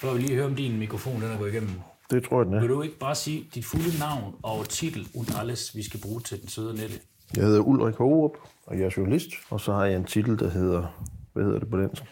[0.00, 1.70] Før vi lige hører om din mikrofon, den er gået igennem.
[2.10, 2.60] Det tror jeg, den er.
[2.60, 6.20] Vil du ikke bare sige dit fulde navn og titel und alles, vi skal bruge
[6.20, 7.00] til den søde Nette?
[7.36, 8.36] Jeg hedder Ulrik Hågerup,
[8.66, 9.28] og jeg er journalist.
[9.50, 12.02] Og så har jeg en titel, der hedder, hvad hedder det på dansk?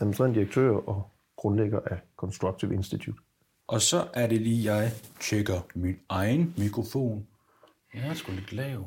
[0.00, 3.18] Administrerende direktør og grundlægger af Constructive Institute.
[3.68, 7.26] Og så er det lige, jeg tjekker min egen mikrofon.
[7.94, 8.86] Jeg er sgu lidt lav.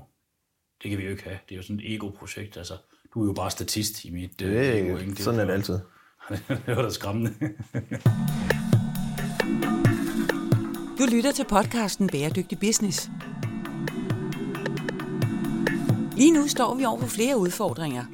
[0.84, 1.38] Det kan vi jo ikke have.
[1.50, 2.58] Det er jo sådan et ego-projekt.
[2.58, 2.74] Altså,
[3.14, 4.96] du er jo bare statist i mit øh, Det ego.
[4.96, 5.24] er, ikke?
[5.24, 5.80] sådan er det altid
[6.30, 7.34] det var da skræmmende.
[11.00, 13.10] Du lytter til podcasten Bæredygtig Business.
[16.18, 18.06] Lige nu står vi over for flere udfordringer.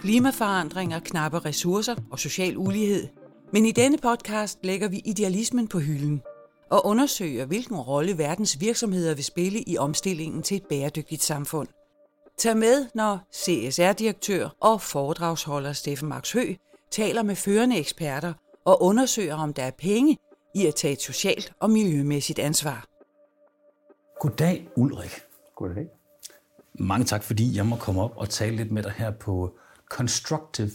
[0.00, 3.08] Klimaforandringer, knappe ressourcer og social ulighed.
[3.52, 6.22] Men i denne podcast lægger vi idealismen på hylden
[6.70, 11.68] og undersøger, hvilken rolle verdens virksomheder vil spille i omstillingen til et bæredygtigt samfund.
[12.38, 16.54] Tag med, når CSR-direktør og foredragsholder Steffen Max Hø
[16.94, 18.32] taler med førende eksperter
[18.64, 20.16] og undersøger, om der er penge
[20.54, 22.86] i at tage et socialt og miljømæssigt ansvar.
[24.20, 25.10] Goddag, Ulrik.
[25.56, 25.86] Goddag.
[26.78, 29.56] Mange tak, fordi jeg må komme op og tale lidt med dig her på
[29.90, 30.70] Constructive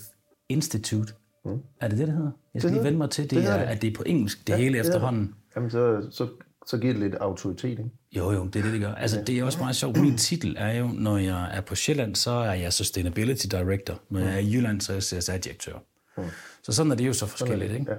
[0.49, 1.13] Institute.
[1.45, 1.59] Mm.
[1.81, 2.31] Er det det, det hedder?
[2.53, 2.97] Jeg skal Det lige vende det.
[2.97, 3.65] mig til, det, Det det er, det.
[3.65, 5.35] at det er på engelsk, det ja, hele det er efterhånden.
[5.55, 6.27] Jamen, så, så,
[6.67, 7.89] så giver det lidt autoritet, ikke?
[8.11, 8.93] Jo, jo, det er det, det gør.
[8.93, 9.97] Altså, det er også meget sjovt.
[10.01, 13.99] Min titel er jo, når jeg er på Sjælland, så er jeg Sustainability Director.
[14.09, 15.79] Når jeg er i Jylland, så er jeg CSR-direktør.
[16.63, 17.91] Så sådan er det jo så forskelligt, ikke?
[17.91, 17.97] Ja.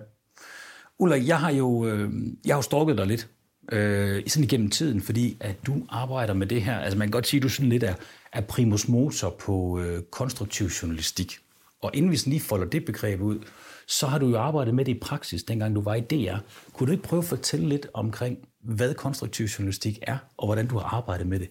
[0.98, 2.10] Ulrik, jeg har jo, øh,
[2.44, 3.28] jeg har jo stalket dig lidt
[3.72, 6.78] øh, sådan igennem tiden, fordi at du arbejder med det her.
[6.78, 7.94] Altså man kan godt sige, at du sådan lidt er,
[8.32, 11.38] er primus motor på øh, konstruktiv journalistik.
[11.82, 13.38] Og inden vi sådan lige folder det begreb ud,
[13.86, 16.36] så har du jo arbejdet med det i praksis, dengang du var i DR.
[16.72, 20.78] Kunne du ikke prøve at fortælle lidt omkring, hvad konstruktiv journalistik er, og hvordan du
[20.78, 21.50] har arbejdet med det?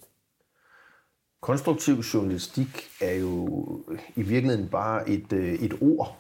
[1.42, 3.84] Konstruktiv journalistik er jo
[4.16, 6.18] i virkeligheden bare et, øh, et ord,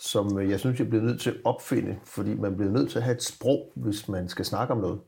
[0.00, 2.98] som øh, jeg synes, jeg bliver nødt til at opfinde, fordi man bliver nødt til
[2.98, 5.00] at have et sprog, hvis man skal snakke om noget.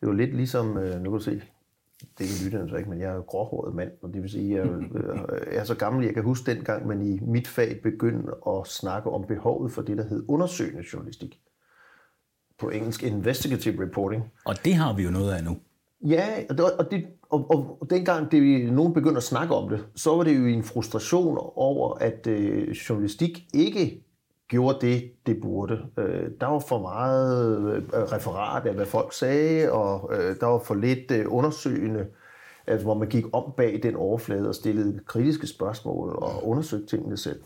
[0.00, 1.42] Det jo lidt ligesom, øh, nu kan du se,
[2.00, 4.30] det er ikke lytterne så ikke, men jeg er jo gråhåret mand, og det vil
[4.30, 7.48] sige, jeg, er øh, jeg er så gammel, jeg kan huske dengang, man i mit
[7.48, 11.40] fag begyndte at snakke om behovet for det, der hed undersøgende journalistik.
[12.58, 14.24] På engelsk investigative reporting.
[14.44, 15.56] Og det har vi jo noget af nu.
[16.06, 19.68] Ja, og, det, og, det, og, og, og dengang det, nogen begyndte at snakke om
[19.68, 24.04] det, så var det jo en frustration over, at øh, journalistik ikke
[24.50, 25.78] gjorde det, det burde.
[25.98, 30.58] Øh, der var for meget øh, referat af, hvad folk sagde, og øh, der var
[30.58, 32.06] for lidt øh, undersøgende,
[32.66, 37.16] altså, hvor man gik om bag den overflade og stillede kritiske spørgsmål og undersøgte tingene
[37.16, 37.40] selv.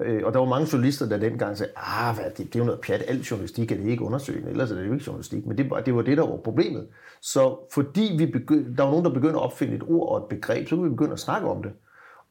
[0.00, 2.64] Øh, og der var mange journalister, der dengang sagde, ah, hvad, det, det er jo
[2.64, 5.46] noget pjat, al journalistik er det ikke undersøgende, ellers er det jo ikke journalistik.
[5.46, 6.86] Men det, var- det var det, der var problemet.
[7.22, 10.24] Så fordi vi begyndte, der var nogen, der begyndte at opfinde et ord og et
[10.28, 11.72] begreb, så kunne vi begynde at snakke om det.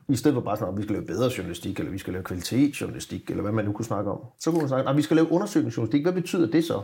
[0.09, 2.23] I stedet for bare sådan, at vi skal lave bedre journalistik, eller vi skal lave
[2.23, 4.19] kvalitetsjournalistik, eller hvad man nu kunne snakke om.
[4.39, 6.03] Så kunne man snakke, at vi skal lave undersøgende journalistik.
[6.03, 6.81] Hvad betyder det så?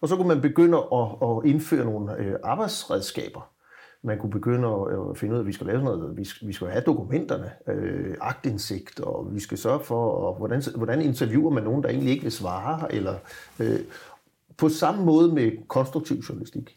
[0.00, 3.50] Og så kunne man begynde at, at indføre nogle øh, arbejdsredskaber.
[4.02, 6.16] Man kunne begynde at finde ud af, at vi skal lave sådan noget.
[6.16, 11.02] Vi vi skal have dokumenterne, øh, agtindsigt, og vi skal sørge for, og hvordan, hvordan
[11.02, 13.14] interviewer man nogen, der egentlig ikke vil svare, eller
[13.60, 13.80] øh,
[14.56, 16.76] på samme måde med konstruktiv journalistik.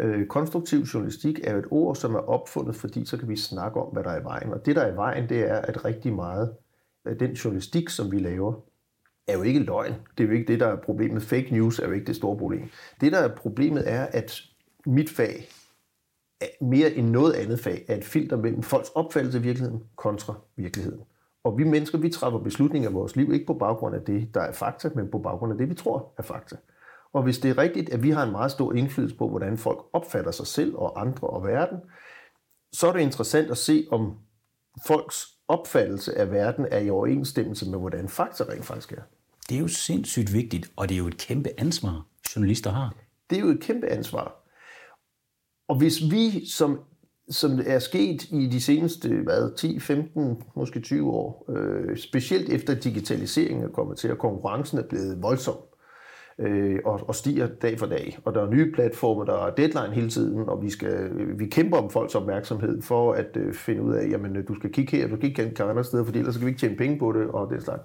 [0.00, 3.80] Øh, konstruktiv journalistik er jo et ord, som er opfundet, fordi så kan vi snakke
[3.80, 4.52] om, hvad der er i vejen.
[4.52, 6.54] Og det, der er i vejen, det er, at rigtig meget
[7.04, 8.52] af den journalistik, som vi laver,
[9.26, 9.94] er jo ikke løgn.
[10.18, 11.22] Det er jo ikke det, der er problemet.
[11.22, 12.68] Fake news er jo ikke det store problem.
[13.00, 14.40] Det, der er problemet, er, at
[14.86, 15.48] mit fag,
[16.40, 20.34] er mere end noget andet fag, er et filter mellem folks opfattelse af virkeligheden kontra
[20.56, 21.00] virkeligheden.
[21.44, 24.40] Og vi mennesker, vi træffer beslutninger i vores liv, ikke på baggrund af det, der
[24.40, 26.56] er fakta, men på baggrund af det, vi tror er fakta.
[27.12, 29.78] Og hvis det er rigtigt, at vi har en meget stor indflydelse på, hvordan folk
[29.92, 31.78] opfatter sig selv og andre og verden,
[32.72, 34.16] så er det interessant at se, om
[34.86, 39.02] folks opfattelse af verden er i overensstemmelse med, hvordan fakta rent faktisk er.
[39.48, 42.94] Det er jo sindssygt vigtigt, og det er jo et kæmpe ansvar, journalister har.
[43.30, 44.34] Det er jo et kæmpe ansvar.
[45.68, 46.80] Og hvis vi, som,
[47.30, 52.74] som er sket i de seneste hvad, 10, 15, måske 20 år, øh, specielt efter
[52.74, 55.56] digitaliseringen er kommet til, og konkurrencen er blevet voldsom,
[56.38, 58.18] øh, og, og stiger dag for dag.
[58.24, 61.78] Og der er nye platforme, der er deadline hele tiden, og vi, skal, vi kæmper
[61.78, 65.08] om folks opmærksomhed for at øh, finde ud af, jamen øh, du skal kigge her,
[65.08, 67.28] du skal ikke kigge andre steder, for ellers kan vi ikke tjene penge på det,
[67.28, 67.82] og den slags.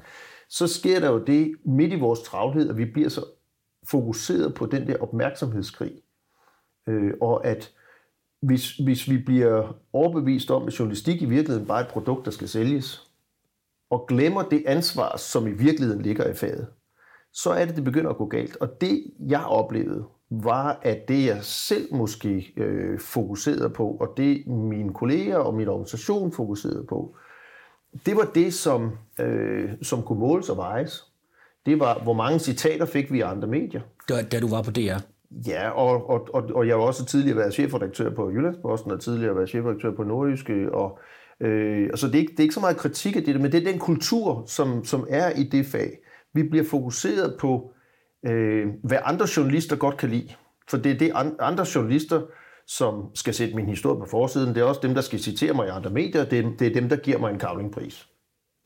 [0.50, 3.26] Så sker der jo det midt i vores travlhed, at vi bliver så
[3.88, 5.92] fokuseret på den der opmærksomhedskrig,
[6.90, 7.72] øh, og at
[8.42, 12.32] hvis, hvis vi bliver overbevist om, at journalistik i virkeligheden bare er et produkt, der
[12.32, 13.12] skal sælges,
[13.90, 16.68] og glemmer det ansvar, som i virkeligheden ligger i faget,
[17.34, 18.58] så er det, det begynder at gå galt.
[18.60, 24.48] Og det, jeg oplevede, var, at det, jeg selv måske øh, fokuserede på, og det
[24.48, 27.16] mine kolleger og min organisation fokuserede på,
[28.06, 31.04] det var det, som, øh, som kunne måles og vejes.
[31.66, 33.82] det var, hvor mange citater fik vi i andre medier.
[34.10, 35.00] Da, da du var på DR?
[35.48, 39.36] Ja, og, og, og, og jeg har også tidligere været chefredaktør på Jyllandsposten, og tidligere
[39.36, 41.00] været chefredaktør på Nordjyske, og
[41.40, 43.68] Øh, altså det, er ikke, det er ikke så meget kritik af det, men det
[43.68, 45.98] er den kultur, som, som er i det fag.
[46.34, 47.74] Vi bliver fokuseret på,
[48.26, 50.30] øh, hvad andre journalister godt kan lide.
[50.70, 52.22] For det er det andre journalister,
[52.68, 54.56] som skal sætte min historie på forsiden.
[54.56, 56.26] Det er også dem, der skal citere mig i andre medier.
[56.26, 58.08] Det er, det er dem, der giver mig en kavlingpris.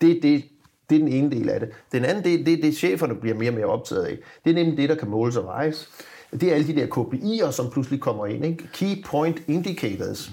[0.02, 0.44] Det, det,
[0.90, 1.70] det er den ene del af det.
[1.92, 4.18] Den anden del, det er det, cheferne bliver mere og mere optaget af.
[4.46, 5.90] Det er nemlig det, der kan måles og vejes.
[6.32, 8.46] Det er alle de der KPI'er, som pludselig kommer ind.
[8.46, 8.70] Ikke?
[8.74, 10.32] Key Point Indicators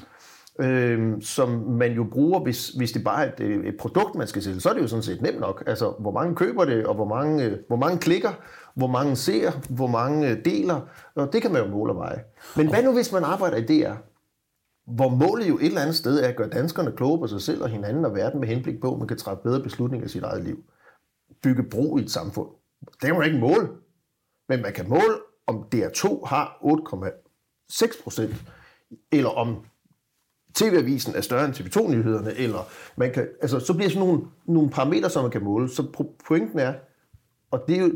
[0.60, 4.26] øh, som man jo bruger, hvis, hvis det bare er et, øh, et produkt, man
[4.26, 5.62] skal sælge, så er det jo sådan set nemt nok.
[5.66, 8.32] Altså, hvor mange køber det, og hvor mange, øh, hvor mange klikker,
[8.74, 10.80] hvor mange ser, hvor mange øh, deler,
[11.14, 12.24] og det kan man jo måle og veje.
[12.56, 13.94] Men hvad nu, hvis man arbejder i DR?
[14.86, 17.62] Hvor målet jo et eller andet sted er at gøre danskerne kloge på sig selv
[17.62, 20.22] og hinanden og verden med henblik på, at man kan træffe bedre beslutninger i sit
[20.22, 20.64] eget liv.
[21.42, 22.48] Bygge bro i et samfund.
[22.80, 23.68] Det kan man ikke måle.
[24.48, 28.34] Men man kan måle, om DR2 har 8,6 procent,
[29.12, 29.64] eller om
[30.54, 35.10] TV-avisen er større end TV2-nyhederne, eller man kan, altså, så bliver sådan nogle, nogle parametre,
[35.10, 35.68] som man kan måle.
[35.68, 36.74] Så pointen er,
[37.50, 37.92] og det er jo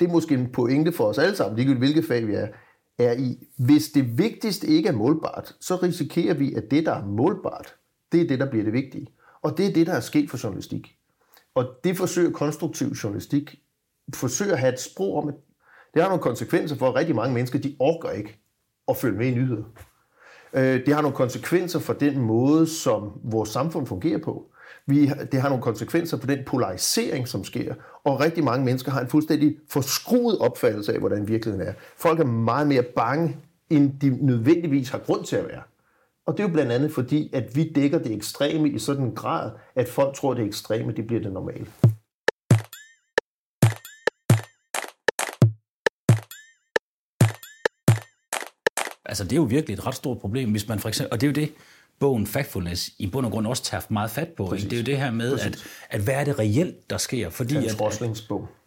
[0.00, 2.48] det er måske en pointe for os alle sammen, ligegyldigt hvilket fag vi er,
[2.98, 7.06] er i, hvis det vigtigste ikke er målbart, så risikerer vi, at det, der er
[7.06, 7.74] målbart,
[8.12, 9.06] det er det, der bliver det vigtige.
[9.42, 10.96] Og det er det, der er sket for journalistik.
[11.54, 13.56] Og det forsøger konstruktiv journalistik,
[14.14, 15.34] forsøger at have et sprog om, at
[15.94, 18.40] det har nogle konsekvenser for, at rigtig mange mennesker, de orker ikke
[18.88, 19.64] at følge med i nyheder.
[20.54, 24.46] Øh, det har nogle konsekvenser for den måde, som vores samfund fungerer på.
[24.86, 27.74] Vi, det har nogle konsekvenser for den polarisering, som sker.
[28.04, 31.72] Og rigtig mange mennesker har en fuldstændig forskruet opfattelse af, hvordan virkeligheden er.
[31.96, 33.36] Folk er meget mere bange,
[33.70, 35.62] end de nødvendigvis har grund til at være.
[36.26, 39.14] Og det er jo blandt andet fordi, at vi dækker det ekstreme i sådan en
[39.14, 41.66] grad, at folk tror, at det ekstreme det bliver det normale.
[49.12, 51.26] Altså, det er jo virkelig et ret stort problem, hvis man for eksempel, og det
[51.26, 51.52] er jo det,
[52.02, 54.46] bogen Factfulness i bund og grund også tager meget fat på.
[54.46, 54.64] Præcis.
[54.64, 57.30] Det er jo det her med, at, at hvad er det reelt, der sker?
[57.30, 57.78] Fordi at, at,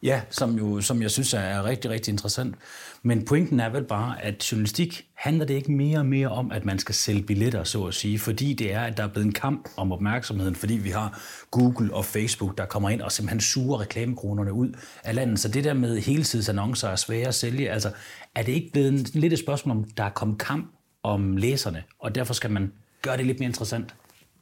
[0.03, 2.55] Ja, som, jo, som jeg synes er rigtig, rigtig interessant.
[3.03, 6.65] Men pointen er vel bare, at journalistik handler det ikke mere og mere om, at
[6.65, 9.33] man skal sælge billetter, så at sige, fordi det er, at der er blevet en
[9.33, 11.21] kamp om opmærksomheden, fordi vi har
[11.51, 14.69] Google og Facebook, der kommer ind og simpelthen suger reklamekronerne ud
[15.03, 15.39] af landet.
[15.39, 17.91] Så det der med heltidsannoncer er svære at sælge, altså
[18.35, 20.71] er det ikke blevet lidt et spørgsmål om, der er kommet kamp
[21.03, 22.71] om læserne, og derfor skal man
[23.05, 23.95] gør det lidt mere interessant?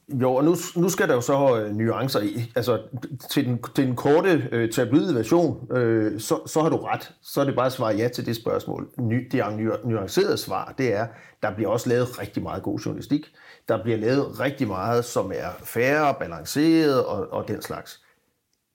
[0.09, 2.51] Jo, og nu, nu skal der jo så øh, nuancer i.
[2.55, 2.81] Altså,
[3.29, 7.13] til den, til den korte øh, tabloide version, øh, så, så har du ret.
[7.21, 8.89] Så er det bare at svare ja til det spørgsmål.
[8.99, 9.43] Ny, det
[9.85, 11.07] nuancerede svar, det er,
[11.43, 13.25] der bliver også lavet rigtig meget god journalistik.
[13.67, 18.03] Der bliver lavet rigtig meget, som er færre, balanceret og, og den slags.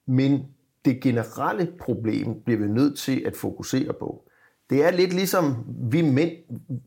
[0.07, 0.45] Men
[0.85, 4.23] det generelle problem bliver vi nødt til at fokusere på.
[4.69, 6.31] Det er lidt ligesom vi mænd,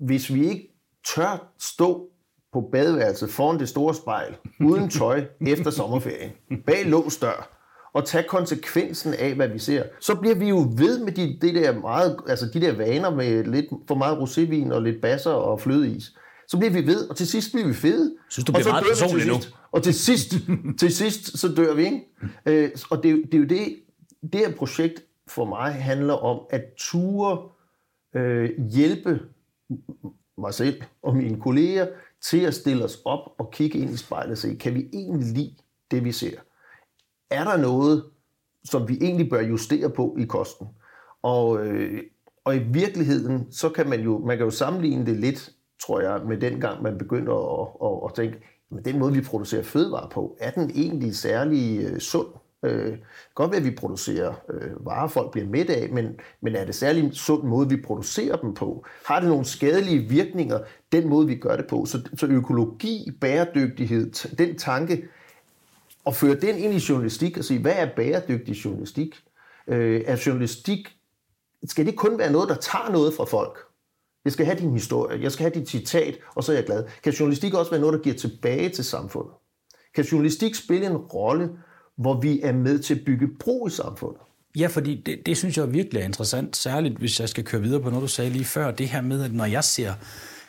[0.00, 0.75] hvis vi ikke
[1.14, 2.12] tør stå
[2.52, 6.31] på badeværelset foran det store spejl, uden tøj, efter sommerferien,
[6.66, 7.49] bag låst dør,
[7.94, 11.54] og tage konsekvensen af, hvad vi ser, så bliver vi jo ved med de, det
[11.54, 15.60] der meget, altså de der vaner med lidt for meget rosévin og lidt basser og
[15.60, 16.12] flødeis.
[16.49, 18.16] Så bliver vi ved, og til sidst bliver vi fede.
[18.28, 19.34] Synes du bliver meget personlig nu?
[19.72, 20.34] Og til sidst,
[20.81, 22.08] til sidst, så dør vi, ikke?
[22.46, 23.76] Øh, og det, det er jo det,
[24.32, 27.38] det her projekt for mig handler om at ture
[28.14, 29.20] øh, hjælpe
[30.38, 31.87] mig selv og mine kolleger
[32.25, 35.35] til at stille os op og kigge ind i spejlet og se, kan vi egentlig
[35.35, 35.57] lide
[35.91, 36.38] det, vi ser?
[37.31, 38.05] Er der noget,
[38.64, 40.69] som vi egentlig bør justere på i kosten?
[41.23, 42.02] Og, øh,
[42.45, 45.50] og i virkeligheden, så kan man jo, man kan jo sammenligne det lidt,
[45.83, 49.21] tror jeg, med den gang, man begynder at, at, at tænke, men den måde, vi
[49.21, 52.26] producerer fødevarer på, er den egentlig særlig øh, sund?
[52.62, 52.99] Øh,
[53.35, 56.75] godt ved, at vi producerer øh, varer, folk bliver midt af, men, men er det
[56.75, 58.85] særlig en sund måde, vi producerer dem på?
[59.07, 60.59] Har det nogle skadelige virkninger,
[60.92, 61.85] den måde, vi gør det på?
[61.87, 65.04] Så, så økologi, bæredygtighed, den tanke,
[66.04, 69.23] og føre den ind i journalistik og sige, hvad er bæredygtig journalistik?
[69.69, 70.97] Øh, er journalistik,
[71.64, 73.59] skal det kun være noget, der tager noget fra folk?
[74.25, 76.85] Jeg skal have din historie, jeg skal have dit citat, og så er jeg glad.
[77.02, 79.33] Kan journalistik også være noget, der giver tilbage til samfundet?
[79.95, 81.50] Kan journalistik spille en rolle
[82.02, 84.21] hvor vi er med til at bygge bro i samfundet.
[84.59, 87.82] Ja, fordi det, det synes jeg virkelig er interessant, særligt hvis jeg skal køre videre
[87.82, 89.92] på noget, du sagde lige før, det her med, at når jeg ser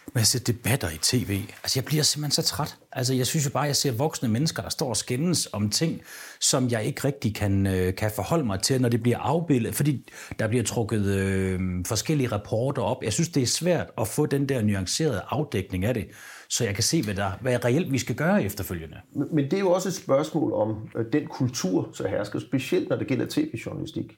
[0.07, 2.75] men jeg ser debatter i tv, altså jeg bliver simpelthen så træt.
[2.91, 5.69] Altså jeg synes jo bare, at jeg ser voksne mennesker, der står og skændes om
[5.69, 6.01] ting,
[6.41, 10.09] som jeg ikke rigtig kan, øh, kan forholde mig til, når det bliver afbildet, fordi
[10.39, 13.03] der bliver trukket øh, forskellige rapporter op.
[13.03, 16.07] Jeg synes, det er svært at få den der nuancerede afdækning af det
[16.53, 18.97] så jeg kan se, hvad, der, hvad reelt vi skal gøre efterfølgende.
[19.31, 22.95] Men det er jo også et spørgsmål om øh, den kultur, så hersker, specielt når
[22.95, 24.13] det gælder tv-journalistik.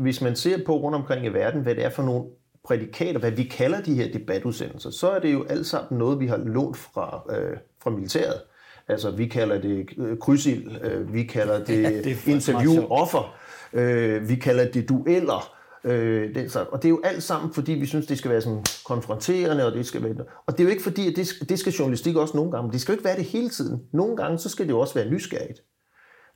[0.00, 2.24] hvis man ser på rundt omkring i verden, hvad det er for nogle
[2.64, 6.26] prædikater, hvad vi kalder de her debatudsendelser, så er det jo alt sammen noget, vi
[6.26, 8.40] har lånt fra, øh, fra militæret.
[8.88, 13.34] Altså, vi kalder det øh, krydsild, øh, vi kalder det, ja, det interview-offer,
[13.72, 15.54] øh, vi kalder det dueller,
[15.86, 18.40] Øh, det, så, og det er jo alt sammen, fordi vi synes, det skal være
[18.40, 20.14] sådan konfronterende, og det skal være...
[20.46, 22.72] Og det er jo ikke fordi, at det, det skal journalistik også nogle gange, men
[22.72, 23.82] det skal jo ikke være det hele tiden.
[23.92, 25.62] Nogle gange, så skal det jo også være nysgerrigt.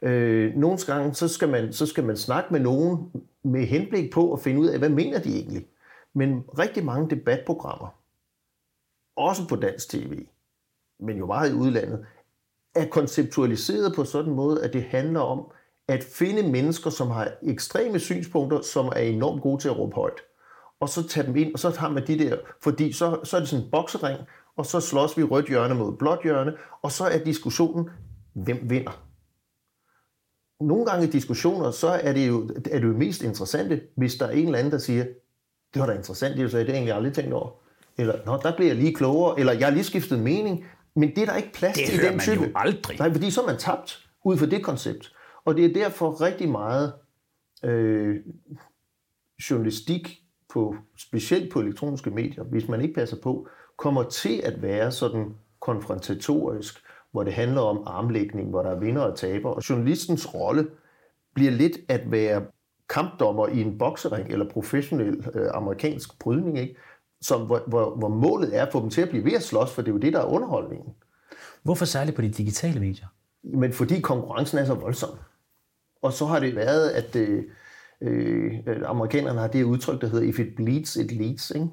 [0.03, 2.99] Øh, nogle gange, så skal, man, så skal man snakke med nogen
[3.45, 5.67] med henblik på at finde ud af, hvad mener de egentlig.
[6.19, 7.89] Men rigtig mange debatprogrammer,
[9.17, 10.27] også på dansk tv,
[11.01, 12.07] men jo meget i udlandet,
[12.75, 15.51] er konceptualiseret på sådan en måde, at det handler om
[15.89, 20.21] at finde mennesker, som har ekstreme synspunkter, som er enormt gode til at råbe højt.
[20.81, 23.41] Og så tage dem ind, og så har man de der, fordi så, så er
[23.41, 24.19] det sådan en boksering,
[24.57, 27.91] og så slås vi rødt hjørne mod blåt hjørne, og så er diskussionen,
[28.33, 29.05] hvem vinder?
[30.61, 34.27] Nogle gange i diskussioner, så er det jo, er det jo mest interessante, hvis der
[34.27, 35.05] er en eller anden, der siger,
[35.75, 37.51] det var da interessant, det er det egentlig aldrig tænkt over.
[37.99, 40.65] Eller, nå, der bliver jeg lige klogere, eller jeg har lige skiftet mening,
[40.97, 42.37] men det er der ikke plads det til i den type.
[42.37, 42.99] Det jo aldrig.
[42.99, 45.13] Nej, fordi så er man tabt ud fra det koncept.
[45.45, 46.93] Og det er derfor rigtig meget
[47.65, 48.17] øh,
[49.51, 50.23] journalistik,
[50.53, 55.35] på, specielt på elektroniske medier, hvis man ikke passer på, kommer til at være sådan
[55.61, 56.83] konfrontatorisk,
[57.13, 59.51] hvor det handler om armlægning, hvor der er vinder og taber.
[59.51, 60.67] Og journalistens rolle
[61.35, 62.47] bliver lidt at være
[62.89, 66.77] kampdommer i en boksering eller professionel øh, amerikansk brydning, ikke?
[67.23, 69.71] Som, hvor, hvor, hvor målet er at få dem til at blive ved at slås,
[69.71, 70.95] for det er jo det, der er underholdningen.
[71.63, 73.07] Hvorfor særligt på de digitale medier?
[73.43, 75.11] Men fordi konkurrencen er så voldsom.
[76.03, 77.45] Og så har det været, at øh,
[78.03, 78.53] øh,
[78.87, 81.51] amerikanerne har det udtryk, der hedder, if it bleeds, it leads.
[81.51, 81.69] Ikke?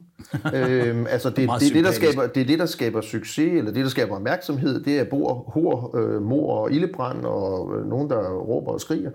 [0.90, 3.54] øhm, altså det, det, det, er det, der skaber, det er det, der skaber succes,
[3.54, 4.84] eller det, der skaber opmærksomhed.
[4.84, 9.12] Det er bor, hår, øh, mor og ildebrand, og øh, nogen, der råber og skriger.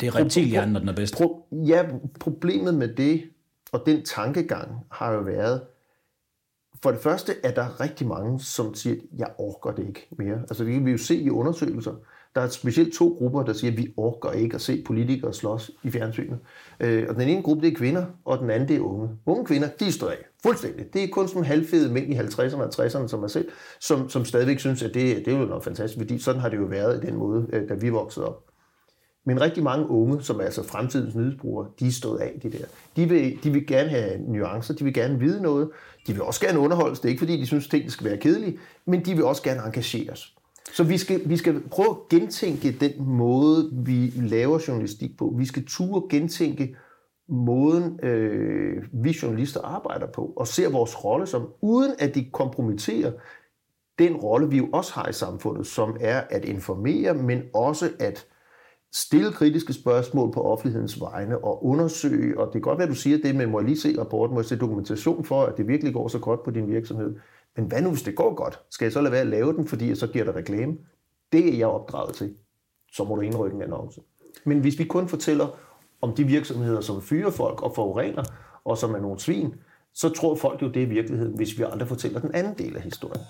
[0.00, 1.14] Det er reptilhjernen, når den er bedst.
[1.14, 1.84] Pro, ja,
[2.20, 3.22] problemet med det,
[3.72, 5.62] og den tankegang, har jo været,
[6.82, 10.38] for det første er der rigtig mange, som siger, jeg orker det ikke mere.
[10.38, 11.94] Altså det kan vi jo se i undersøgelser.
[12.34, 15.70] Der er specielt to grupper, der siger, at vi orker ikke at se politikere slås
[15.82, 16.38] i fjernsynet.
[16.80, 19.08] Øh, og den ene gruppe, det er kvinder, og den anden, det er unge.
[19.26, 20.16] Unge kvinder, de står af.
[20.42, 20.92] Fuldstændig.
[20.92, 23.48] Det er kun sådan halvfede mænd i 50'erne og 60'erne, som mig selv,
[23.80, 26.56] som, som stadigvæk synes, at det, det er jo noget fantastisk, fordi sådan har det
[26.56, 28.49] jo været i den måde, øh, da vi voksede op.
[29.24, 32.64] Men rigtig mange unge, som er altså fremtidens nyhedsbrugere, de er stået af det der.
[32.96, 35.70] De vil, de vil gerne have nuancer, de vil gerne vide noget,
[36.06, 37.00] de vil også gerne underholdes.
[37.00, 39.42] Det er ikke fordi, de synes, at tingene skal være kedelige, men de vil også
[39.42, 40.34] gerne engageres.
[40.72, 45.34] Så vi skal, vi skal prøve at gentænke den måde, vi laver journalistik på.
[45.38, 46.76] Vi skal ture gentænke
[47.28, 53.12] måden, øh, vi journalister arbejder på, og ser vores rolle som, uden at de kompromitterer
[53.98, 58.26] den rolle, vi jo også har i samfundet, som er at informere, men også at
[58.92, 62.94] stille kritiske spørgsmål på offentlighedens vegne og undersøge, og det kan godt være, at du
[62.94, 65.68] siger det, men må jeg lige se rapporten, må jeg se dokumentation for, at det
[65.68, 67.16] virkelig går så godt på din virksomhed.
[67.56, 68.60] Men hvad nu, hvis det går godt?
[68.70, 70.76] Skal jeg så lade være at lave den, fordi jeg så giver dig reklame?
[71.32, 72.34] Det er jeg opdraget til.
[72.92, 74.00] Så må du indrykke en annonce.
[74.44, 75.46] Men hvis vi kun fortæller
[76.02, 78.24] om de virksomheder, som fyrer folk og forurener,
[78.64, 79.54] og som er nogle svin,
[79.94, 82.82] så tror folk jo, det er virkeligheden, hvis vi aldrig fortæller den anden del af
[82.82, 83.24] historien.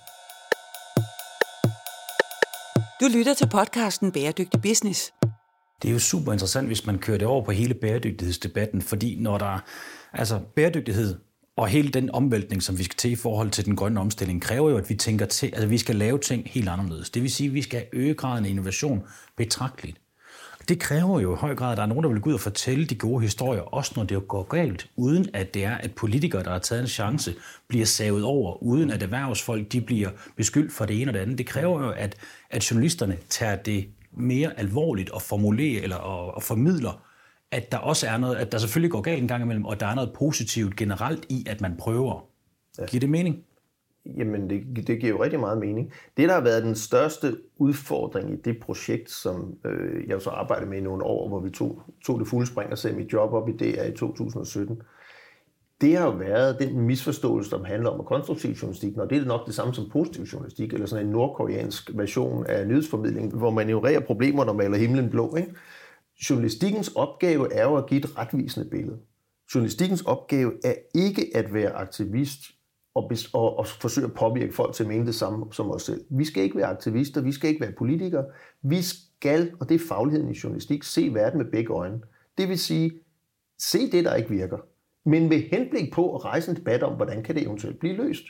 [3.00, 5.12] Du lytter til podcasten Bæredygtig Business.
[5.82, 9.38] Det er jo super interessant, hvis man kører det over på hele bæredygtighedsdebatten, fordi når
[9.38, 9.58] der
[10.12, 11.16] altså bæredygtighed
[11.56, 14.70] og hele den omvæltning, som vi skal til i forhold til den grønne omstilling, kræver
[14.70, 17.10] jo, at vi tænker til, altså vi skal lave ting helt anderledes.
[17.10, 19.02] Det vil sige, at vi skal øge graden af innovation
[19.36, 19.96] betragteligt.
[20.68, 22.40] Det kræver jo i høj grad, at der er nogen, der vil gå ud og
[22.40, 26.42] fortælle de gode historier, også når det går galt, uden at det er, at politikere,
[26.42, 27.34] der har taget en chance,
[27.68, 31.38] bliver savet over, uden at erhvervsfolk de bliver beskyldt for det ene og det andet.
[31.38, 32.16] Det kræver jo, at,
[32.50, 37.06] at journalisterne tager det mere alvorligt og formulerer eller og, og formidler
[37.50, 39.86] at der også er noget, at der selvfølgelig går galt en gang imellem, og der
[39.86, 42.28] er noget positivt generelt i, at man prøver.
[42.78, 42.86] Ja.
[42.86, 43.44] Giver det mening?
[44.16, 45.92] Jamen, det, det giver jo rigtig meget mening.
[46.16, 50.70] Det, der har været den største udfordring i det projekt, som øh, jeg så arbejdede
[50.70, 53.32] med i nogle år, hvor vi tog, tog det fulde spring og sagde mit job
[53.32, 54.82] op i DR i 2017,
[55.80, 59.46] det har jo været den misforståelse, som handler om konstruktiv journalistik, og det er nok
[59.46, 64.00] det samme som positiv journalistik, eller sådan en nordkoreansk version af nyhedsformidling, hvor man ignorerer
[64.00, 65.36] problemer, når man maler himlen blå.
[65.36, 65.54] Ikke?
[66.30, 68.98] Journalistikkens opgave er jo at give et retvisende billede.
[69.54, 72.40] Journalistikkens opgave er ikke at være aktivist
[72.94, 76.04] og, og, og forsøge at påvirke folk til at mene det samme som os selv.
[76.10, 78.24] Vi skal ikke være aktivister, vi skal ikke være politikere.
[78.62, 82.00] Vi skal, og det er fagligheden i journalistik, se verden med begge øjne.
[82.38, 82.92] Det vil sige,
[83.58, 84.58] se det, der ikke virker,
[85.04, 88.24] men med henblik på at rejse en debat om, hvordan kan det eventuelt blive løst.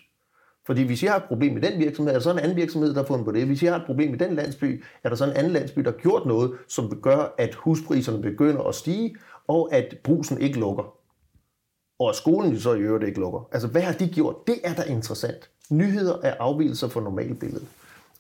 [0.67, 2.95] Fordi hvis jeg har et problem med den virksomhed, er der så en anden virksomhed,
[2.95, 3.47] der har fundet på det.
[3.47, 5.91] Hvis jeg har et problem med den landsby, er der så en anden landsby, der
[5.91, 9.17] har gjort noget, som gør, at huspriserne begynder at stige,
[9.49, 10.95] og at brusen ikke lukker.
[11.99, 13.49] Og at skolen så i øvrigt ikke lukker.
[13.53, 14.47] Altså, hvad har de gjort?
[14.47, 15.51] Det er da interessant.
[15.71, 17.69] Nyheder er afvielser fra normalbilledet.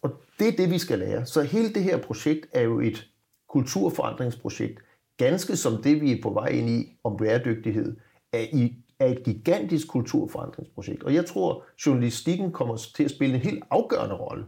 [0.02, 1.26] Og det er det, vi skal lære.
[1.26, 3.06] Så hele det her projekt er jo et
[3.48, 4.80] kulturforandringsprojekt,
[5.16, 7.96] ganske som det, vi er på vej ind i om bæredygtighed,
[8.32, 11.02] er, i, er et gigantisk kulturforandringsprojekt.
[11.02, 14.44] Og jeg tror, journalistikken kommer til at spille en helt afgørende rolle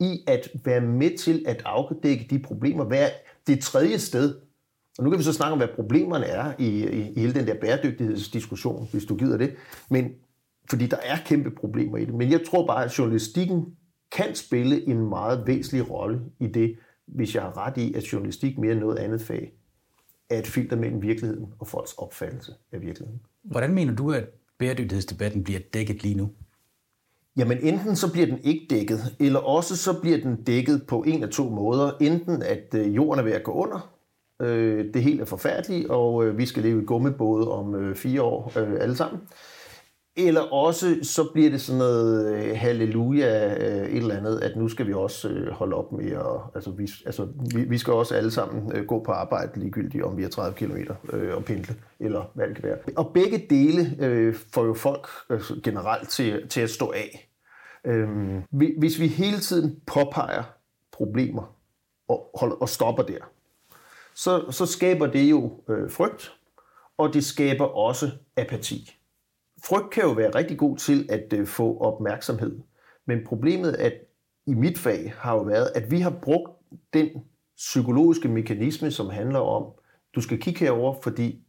[0.00, 3.10] i at være med til at afdække de problemer, være
[3.46, 4.34] det tredje sted.
[4.98, 7.46] Og nu kan vi så snakke om, hvad problemerne er i, i, i hele den
[7.46, 9.54] der bæredygtighedsdiskussion, hvis du gider det.
[9.90, 10.10] Men,
[10.70, 12.14] fordi der er kæmpe problemer i det.
[12.14, 13.64] Men jeg tror bare, at journalistikken
[14.12, 18.58] kan spille en meget væsentlig rolle i det, hvis jeg har ret i, at journalistik
[18.58, 19.52] mere end noget andet fag
[20.30, 23.20] er et filter mellem virkeligheden og folks opfattelse af virkeligheden.
[23.42, 24.24] Hvordan mener du, at
[24.58, 26.30] bæredygtighedsdebatten bliver dækket lige nu?
[27.36, 31.22] Jamen enten så bliver den ikke dækket, eller også så bliver den dækket på en
[31.22, 31.92] af to måder.
[32.00, 33.94] Enten at øh, jorden er ved at gå under,
[34.42, 38.52] øh, det hele er forfærdeligt, og øh, vi skal leve i gummibåde om fire år
[38.56, 39.20] alle sammen.
[40.16, 44.68] Eller også så bliver det sådan noget øh, halleluja, øh, et eller andet, at nu
[44.68, 48.14] skal vi også øh, holde op med at, altså vi, altså vi, vi skal også
[48.14, 50.76] alle sammen gå på arbejde ligegyldigt, om vi er 30 km
[51.12, 52.78] øh, og pendle, eller hvad det kan være.
[52.96, 57.30] Og begge dele øh, får jo folk øh, generelt til, til at stå af.
[57.86, 58.08] Øh,
[58.78, 60.42] hvis vi hele tiden påpeger
[60.92, 61.56] problemer
[62.08, 63.30] og, holder, og stopper der,
[64.14, 66.32] så, så skaber det jo øh, frygt,
[66.98, 68.99] og det skaber også apati
[69.64, 72.58] frygt kan jo være rigtig god til at øh, få opmærksomhed.
[73.06, 73.92] Men problemet at
[74.46, 76.50] i mit fag har jo været, at vi har brugt
[76.92, 77.08] den
[77.56, 79.72] psykologiske mekanisme, som handler om,
[80.14, 81.44] du skal kigge herover, fordi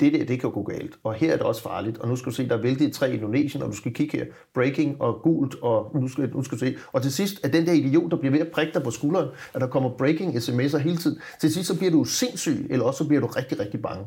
[0.00, 0.98] det der, det kan gå galt.
[1.04, 1.98] Og her er det også farligt.
[1.98, 4.18] Og nu skal du se, der er væltet tre i Indonesien, og du skal kigge
[4.18, 4.26] her.
[4.54, 6.76] Breaking og gult, og nu skal, nu skal du se.
[6.92, 9.28] Og til sidst er den der idiot, der bliver ved at prikke dig på skulderen,
[9.54, 11.20] at der kommer breaking sms'er hele tiden.
[11.40, 14.06] Til sidst så bliver du sindssyg, eller også så bliver du rigtig, rigtig bange.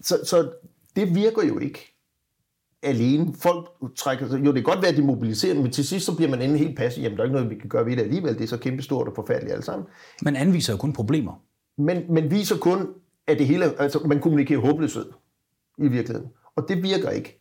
[0.00, 0.50] Så, så
[0.96, 1.97] det virker jo ikke
[2.82, 3.34] alene.
[3.34, 6.16] Folk trækker sig, jo det kan godt være, at de mobiliserer, men til sidst så
[6.16, 7.02] bliver man endelig helt passiv.
[7.02, 8.34] Jamen der er ikke noget, vi kan gøre ved det alligevel.
[8.34, 9.88] Det er så kæmpestort og forfærdeligt alle sammen.
[10.22, 11.42] Man anviser jo kun problemer.
[11.78, 12.88] Men man viser kun,
[13.26, 15.06] at det hele, altså man kommunikerer håbløshed
[15.78, 16.30] i virkeligheden.
[16.56, 17.40] Og det virker ikke.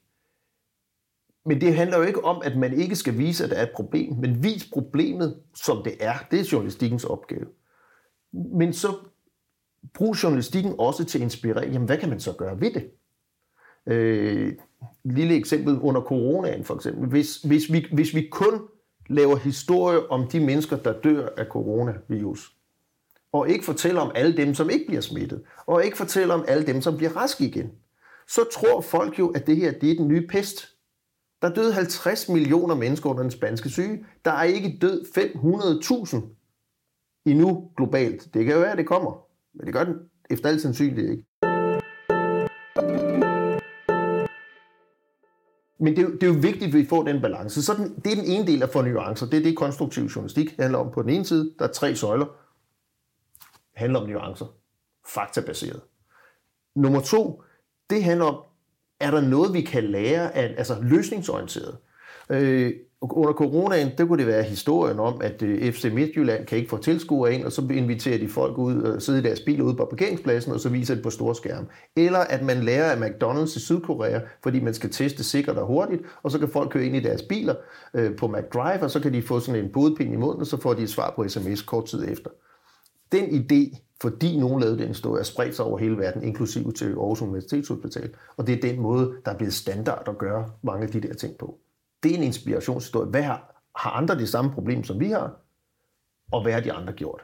[1.46, 3.72] Men det handler jo ikke om, at man ikke skal vise, at der er et
[3.76, 6.14] problem, men vis problemet, som det er.
[6.32, 7.46] Det er journalistikkens opgave.
[8.34, 8.96] Men så
[9.94, 11.66] brug journalistikken også til at inspirere.
[11.66, 12.92] Jamen, hvad kan man så gøre ved det?
[13.88, 14.54] Øh,
[15.04, 17.10] lille eksempel under coronaen for eksempel.
[17.10, 18.62] Hvis, hvis, vi, hvis vi kun
[19.10, 22.54] laver historie om de mennesker, der dør af coronavirus,
[23.32, 26.68] og ikke fortæller om alle dem, som ikke bliver smittet, og ikke fortæller om alle
[26.68, 27.72] dem, som bliver raske igen,
[28.28, 30.68] så tror folk jo, at det her det er den nye pest.
[31.42, 34.06] Der døde 50 millioner mennesker under den spanske syge.
[34.26, 35.02] Der er ikke død
[36.16, 38.34] 500.000 endnu globalt.
[38.34, 39.96] Det kan jo være, at det kommer, men det gør den
[40.30, 43.07] efter al sandsynlighed ikke.
[45.80, 47.64] Men det er, jo, det er jo vigtigt, at vi får den balance.
[47.64, 49.26] Så den, det er den ene del af for nuancer.
[49.26, 50.92] Det er det, konstruktiv journalistik handler om.
[50.92, 52.26] På den ene side, der er tre søjler.
[53.76, 54.46] Handler om nuancer.
[55.08, 55.82] Faktabaseret.
[56.76, 57.44] Nummer to,
[57.90, 58.44] det handler om,
[59.00, 61.78] er der noget, vi kan lære af, altså løsningsorienteret.
[62.30, 66.70] Øh, under coronaen, der kunne det være historien om, at øh, FC Midtjylland kan ikke
[66.70, 69.62] få tilskuere ind, og så inviterer de folk ud øh, og sidder i deres bil
[69.62, 71.68] ude på parkeringspladsen, og så viser det på store skærm.
[71.96, 76.02] Eller at man lærer af McDonald's i Sydkorea, fordi man skal teste sikkert og hurtigt,
[76.24, 77.56] og så kan folk køre ind i deres biler
[77.94, 80.62] øh, på McDrive, og så kan de få sådan en bodpind i munden, og så
[80.62, 82.30] får de et svar på sms kort tid efter.
[83.12, 86.86] Den idé, fordi nogen lavede den historie, er spredt sig over hele verden, inklusive til
[86.86, 88.10] Aarhus Universitetshospital.
[88.38, 91.14] Og det er den måde, der er blevet standard at gøre mange af de der
[91.14, 91.58] ting på
[92.04, 93.10] det er en inspirationshistorie.
[93.10, 95.36] Hvad har, har andre de samme problem, som vi har?
[96.32, 97.22] Og hvad har de andre gjort?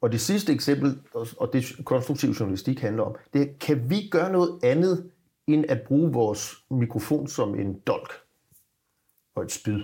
[0.00, 4.32] Og det sidste eksempel, og det konstruktiv journalistik handler om, det er, kan vi gøre
[4.32, 5.10] noget andet,
[5.46, 8.12] end at bruge vores mikrofon som en dolk
[9.36, 9.82] og et spyd?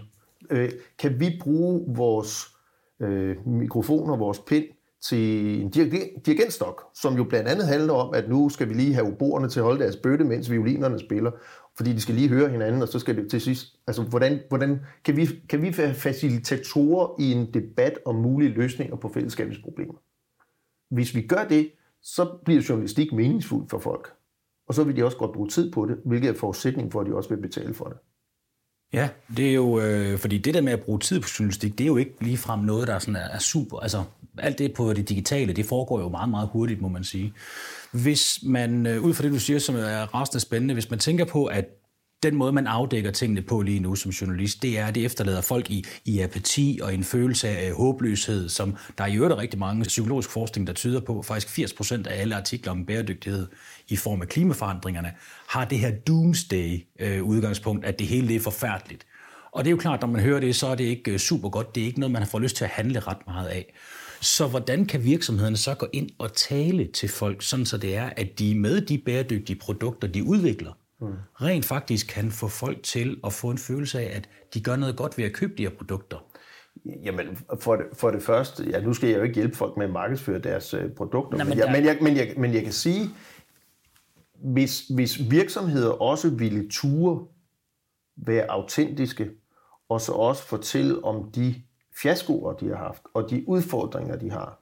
[0.51, 2.57] Øh, kan vi bruge vores
[3.01, 4.65] øh, mikrofon og vores pind
[5.03, 9.07] til en dirigentstok, som jo blandt andet handler om, at nu skal vi lige have
[9.07, 11.31] oborerne til at holde deres bøtte, mens violinerne spiller,
[11.77, 13.77] fordi de skal lige høre hinanden, og så skal det til sidst...
[13.87, 18.97] Altså, hvordan, hvordan kan, vi, kan vi være facilitatorer i en debat om mulige løsninger
[18.97, 19.95] på fællesskabets problemer?
[20.91, 21.71] Hvis vi gør det,
[22.03, 24.13] så bliver journalistik meningsfuld for folk.
[24.67, 27.07] Og så vil de også godt bruge tid på det, hvilket er forudsætning for, at
[27.07, 27.97] de også vil betale for det.
[28.95, 31.85] Ja, det er jo, øh, fordi det der med at bruge tid på journalistik, det
[31.85, 33.79] er jo ikke ligefrem noget, der sådan er, er super.
[33.79, 34.03] Altså,
[34.39, 37.33] alt det på det digitale, det foregår jo meget, meget hurtigt, må man sige.
[37.93, 41.25] Hvis man, øh, ud fra det du siger, som er rasende spændende, hvis man tænker
[41.25, 41.65] på, at
[42.23, 45.41] den måde, man afdækker tingene på lige nu som journalist, det er, at det efterlader
[45.41, 49.59] folk i, i apati og en følelse af håbløshed, som der er i øvrigt rigtig
[49.59, 51.23] mange psykologisk forskning, der tyder på.
[51.23, 53.47] Faktisk 80 procent af alle artikler om bæredygtighed
[53.89, 55.13] i form af klimaforandringerne
[55.49, 59.07] har det her doomsday-udgangspunkt, øh, at det hele er forfærdeligt.
[59.53, 61.49] Og det er jo klart, når man hører det, så er det ikke øh, super
[61.49, 61.75] godt.
[61.75, 63.75] Det er ikke noget, man får lyst til at handle ret meget af.
[64.21, 68.11] Så hvordan kan virksomhederne så gå ind og tale til folk, sådan så det er,
[68.17, 71.07] at de med de bæredygtige produkter, de udvikler, mm.
[71.35, 74.97] rent faktisk kan få folk til at få en følelse af, at de gør noget
[74.97, 76.19] godt ved at købe de her produkter?
[76.85, 79.87] Jamen, for det, for det første, ja, nu skal jeg jo ikke hjælpe folk med
[79.87, 81.73] at markedsføre deres øh, produkter, Nej, men, men, jeg, der...
[81.73, 83.11] men, jeg, men, jeg, men jeg kan sige,
[84.35, 87.27] hvis, hvis virksomheder også ville ture
[88.17, 89.31] være autentiske,
[89.89, 91.55] og så også fortælle om de
[92.03, 94.61] fiaskoer, de har haft, og de udfordringer, de har.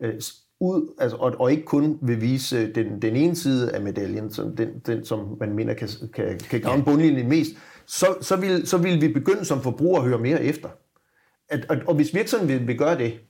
[0.00, 0.20] Øh,
[0.64, 4.56] ud, altså, og, og ikke kun vil vise den, den ene side af medaljen, som
[4.56, 6.84] den, den som man mener kan, kan, kan gavne ja.
[6.84, 7.50] bundlinjen mest,
[7.86, 10.68] så, så, vil, så vil vi begynde som forbrugere at høre mere efter.
[11.48, 13.20] At, og, og hvis virksomheden vil, vil gøre det,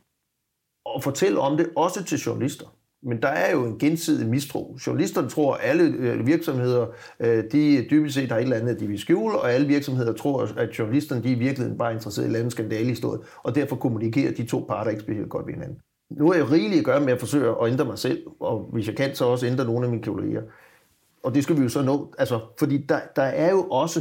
[0.84, 2.66] og fortælle om det også til journalister,
[3.02, 4.78] men der er jo en gensidig mistro.
[4.86, 6.86] Journalisterne tror, at alle øh, virksomheder,
[7.20, 10.48] øh, de dybest set har et eller andet, de vil skjule, og alle virksomheder tror,
[10.56, 14.46] at journalisterne de er i virkeligheden bare interesseret i landets skandalehistorie, og derfor kommunikerer de
[14.46, 15.78] to parter ikke specielt godt ved hinanden.
[16.16, 18.86] Nu er jeg rigeligt at gøre med at forsøge at ændre mig selv, og hvis
[18.86, 20.42] jeg kan, så også ændre nogle af mine kolleger.
[21.22, 24.00] Og det skal vi jo så nå, altså, fordi der, der er jo også,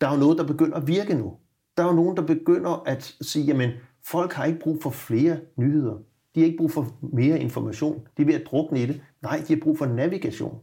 [0.00, 1.36] der er jo noget, der begynder at virke nu.
[1.76, 3.70] Der er jo nogen, der begynder at sige, jamen,
[4.04, 5.94] folk har ikke brug for flere nyheder.
[6.34, 8.08] De har ikke brug for mere information.
[8.16, 9.02] De er ved at drukne i det.
[9.22, 10.60] Nej, de har brug for navigation.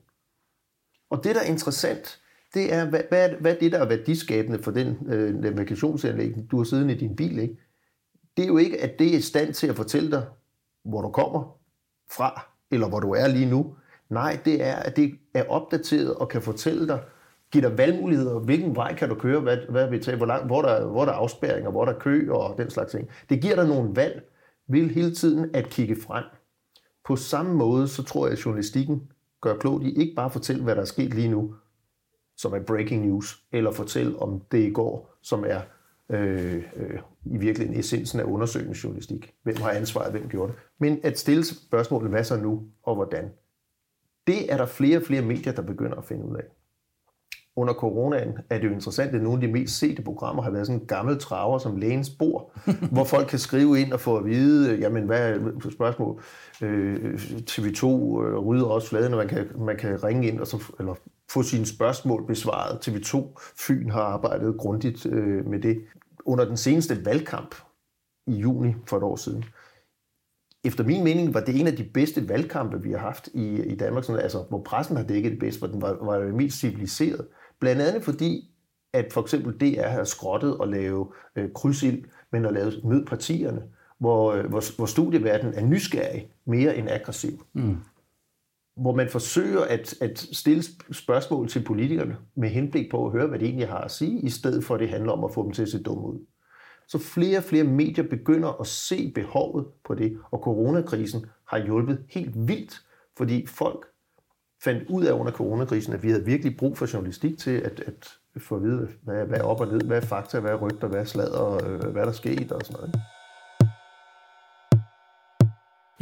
[1.09, 2.21] Og det, der er interessant,
[2.53, 6.57] det er, hvad, hvad, hvad er det, der er værdiskabende for den øh, navigationsanlæg, du
[6.57, 7.57] har siddende i din bil, ikke?
[8.38, 10.25] Det er jo ikke, at det er i stand til at fortælle dig,
[10.86, 11.58] hvor du kommer
[12.12, 13.76] fra, eller hvor du er lige nu.
[14.10, 17.04] Nej, det er, at det er opdateret og kan fortælle dig,
[17.52, 20.62] give dig valgmuligheder, hvilken vej kan du køre, hvad, hvad vil tage, hvor, langt, hvor,
[20.62, 23.10] der, hvor der er afspærringer, hvor der er kø og den slags ting.
[23.30, 24.30] Det giver dig nogle valg,
[24.68, 26.24] vil hele tiden at kigge frem.
[27.06, 29.12] På samme måde, så tror jeg, at journalistikken
[29.42, 31.56] gør klogt i ikke bare at fortælle, hvad der er sket lige nu,
[32.38, 35.62] som er breaking news, eller fortælle om det i går, som er
[36.10, 39.34] øh, øh, i virkeligheden essensen af undersøgende journalistik.
[39.43, 40.60] Hvem har ansvaret, hvem gjorde det?
[40.80, 43.32] Men at stille spørgsmålet, hvad så nu, og hvordan?
[44.28, 46.43] Det er der flere og flere medier, der begynder at finde ud af
[47.60, 50.67] under coronaen er det jo interessant, at nogle af de mest sete programmer har været
[50.67, 52.52] sådan en gammel traver som lægens bord,
[52.93, 56.22] hvor folk kan skrive ind og få at vide, jamen hvad er spørgsmål?
[56.62, 57.13] Øh,
[57.50, 60.95] TV2 øh, rydder også fladen, og man kan, man kan ringe ind og så, eller
[61.32, 62.88] få sine spørgsmål besvaret.
[62.88, 63.34] TV2
[63.67, 65.82] Fyn har arbejdet grundigt øh, med det.
[66.30, 67.56] Under den seneste valgkamp
[68.28, 69.46] i juni for et år siden,
[70.63, 73.76] efter min mening var det en af de bedste valgkampe, vi har haft i, i
[73.76, 76.60] Danmark, sådan, altså, hvor pressen har dækket det bedst, hvor den var, var det mest
[76.60, 77.28] civiliseret.
[77.60, 78.52] Blandt andet fordi,
[78.94, 83.63] at for eksempel DR har skrottet at lave øh, krydsild, men har lavet mød partierne,
[83.98, 87.46] hvor, øh, hvor, hvor studieverdenen er nysgerrig mere end aggressiv.
[87.54, 87.78] Mm.
[88.82, 93.39] Hvor man forsøger at, at stille spørgsmål til politikerne med henblik på at høre, hvad
[93.39, 95.52] de egentlig har at sige, i stedet for at det handler om at få dem
[95.52, 96.20] til at se dumme ud.
[96.88, 102.06] Så flere og flere medier begynder at se behovet på det, og coronakrisen har hjulpet
[102.10, 102.82] helt vildt,
[103.18, 103.86] fordi folk
[104.63, 108.20] fandt ud af under coronakrisen, at vi havde virkelig brug for journalistik til at, at
[108.42, 110.88] få at vide, hvad, hvad er op og ned, hvad er fakta, hvad er rygter,
[110.88, 112.96] hvad er sladder, øh, hvad er der sket og sådan noget.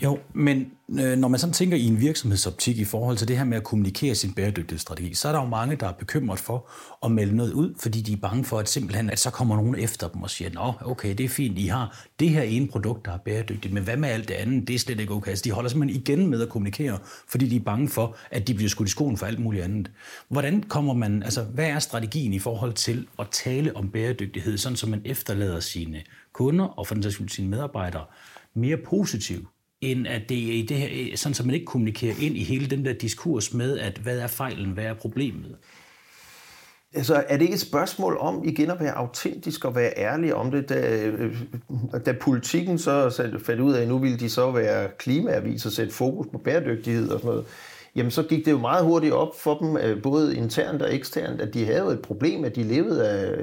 [0.03, 3.43] Jo, men øh, når man sådan tænker i en virksomhedsoptik i forhold til det her
[3.43, 6.69] med at kommunikere sin bæredygtighedsstrategi, så er der jo mange, der er bekymret for
[7.05, 9.75] at melde noget ud, fordi de er bange for, at simpelthen, at så kommer nogen
[9.75, 13.05] efter dem og siger, nå, okay, det er fint, I har det her ene produkt,
[13.05, 14.67] der er bæredygtigt, men hvad med alt det andet?
[14.67, 15.35] Det er slet ikke okay.
[15.35, 18.53] Så de holder simpelthen igen med at kommunikere, fordi de er bange for, at de
[18.53, 19.91] bliver skudt i skoen for alt muligt andet.
[20.29, 24.75] Hvordan kommer man, altså, hvad er strategien i forhold til at tale om bæredygtighed, sådan
[24.75, 26.01] som man efterlader sine
[26.33, 28.03] kunder og for den sags sine medarbejdere
[28.53, 29.47] mere positivt
[29.81, 32.43] end at det er i det her, øh, sådan så man ikke kommunikerer ind i
[32.43, 35.57] hele den der diskurs med, at hvad er fejlen, hvad er problemet?
[36.93, 40.51] Altså, er det ikke et spørgsmål om igen at være autentisk og være ærlig om
[40.51, 40.69] det?
[40.69, 41.37] Da, øh,
[42.05, 43.09] da politikken så
[43.45, 47.09] fandt ud af, at nu ville de så være klimaavis og sætte fokus på bæredygtighed
[47.09, 47.45] og sådan noget,
[47.95, 51.41] jamen så gik det jo meget hurtigt op for dem, øh, både internt og eksternt,
[51.41, 53.35] at de havde et problem, at de levede af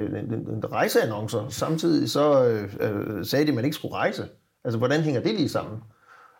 [0.71, 1.49] rejseannoncer.
[1.49, 2.45] Samtidig så
[2.79, 4.25] øh, sagde de, at man ikke skulle rejse.
[4.63, 5.77] Altså, hvordan hænger det lige sammen?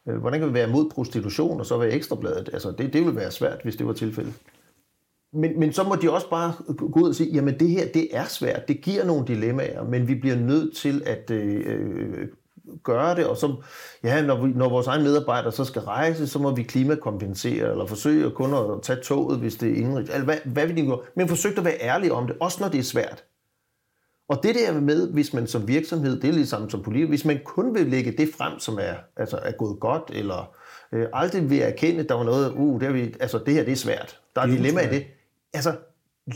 [0.10, 2.50] Øh, hvordan kan vi være mod prostitution og så være ekstrabladet?
[2.54, 4.34] Altså, det, det ville være svært, hvis det var tilfældet.
[5.34, 8.08] Men, men så må de også bare gå ud og sige, jamen det her, det
[8.12, 12.28] er svært, det giver nogle dilemmaer, men vi bliver nødt til at øh, øh
[12.84, 13.56] gøre det, og så,
[14.04, 17.86] ja, når, vi, når vores egen medarbejdere så skal rejse, så må vi klimakompensere, eller
[17.86, 20.10] forsøge kun at tage toget, hvis det er indrigs.
[20.10, 21.00] Altså, hvad, hvad vil de gøre?
[21.16, 23.24] Men forsøg at være ærlige om det, også når det er svært.
[24.28, 27.40] Og det der med, hvis man som virksomhed, det er ligesom som politiker, hvis man
[27.46, 30.56] kun vil lægge det frem, som er, altså er gået godt, eller
[30.94, 33.72] øh, aldrig vil erkende, at der var noget, uh, det, vi, altså, det her det
[33.72, 34.20] er svært.
[34.36, 35.06] Der er dilemma i det.
[35.54, 35.76] Altså,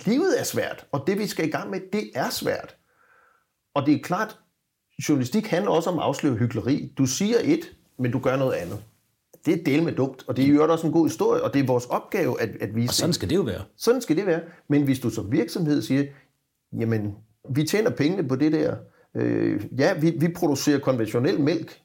[0.06, 2.76] livet er svært, og det vi skal i gang med, det er svært.
[3.74, 4.40] Og det er klart,
[5.10, 6.94] journalistik handler også om at afsløre hyggeleri.
[6.98, 8.84] Du siger et, men du gør noget andet.
[9.46, 11.62] Det er del med dumt, og det er jo også en god historie, og det
[11.62, 13.62] er vores opgave at, at vise Og sådan skal det jo være.
[13.78, 14.42] Sådan skal det være.
[14.68, 16.06] Men hvis du som virksomhed siger,
[16.80, 17.16] jamen,
[17.56, 18.76] vi tjener pengene på det der.
[19.16, 21.78] Øh, ja, vi, vi producerer konventionel mælk,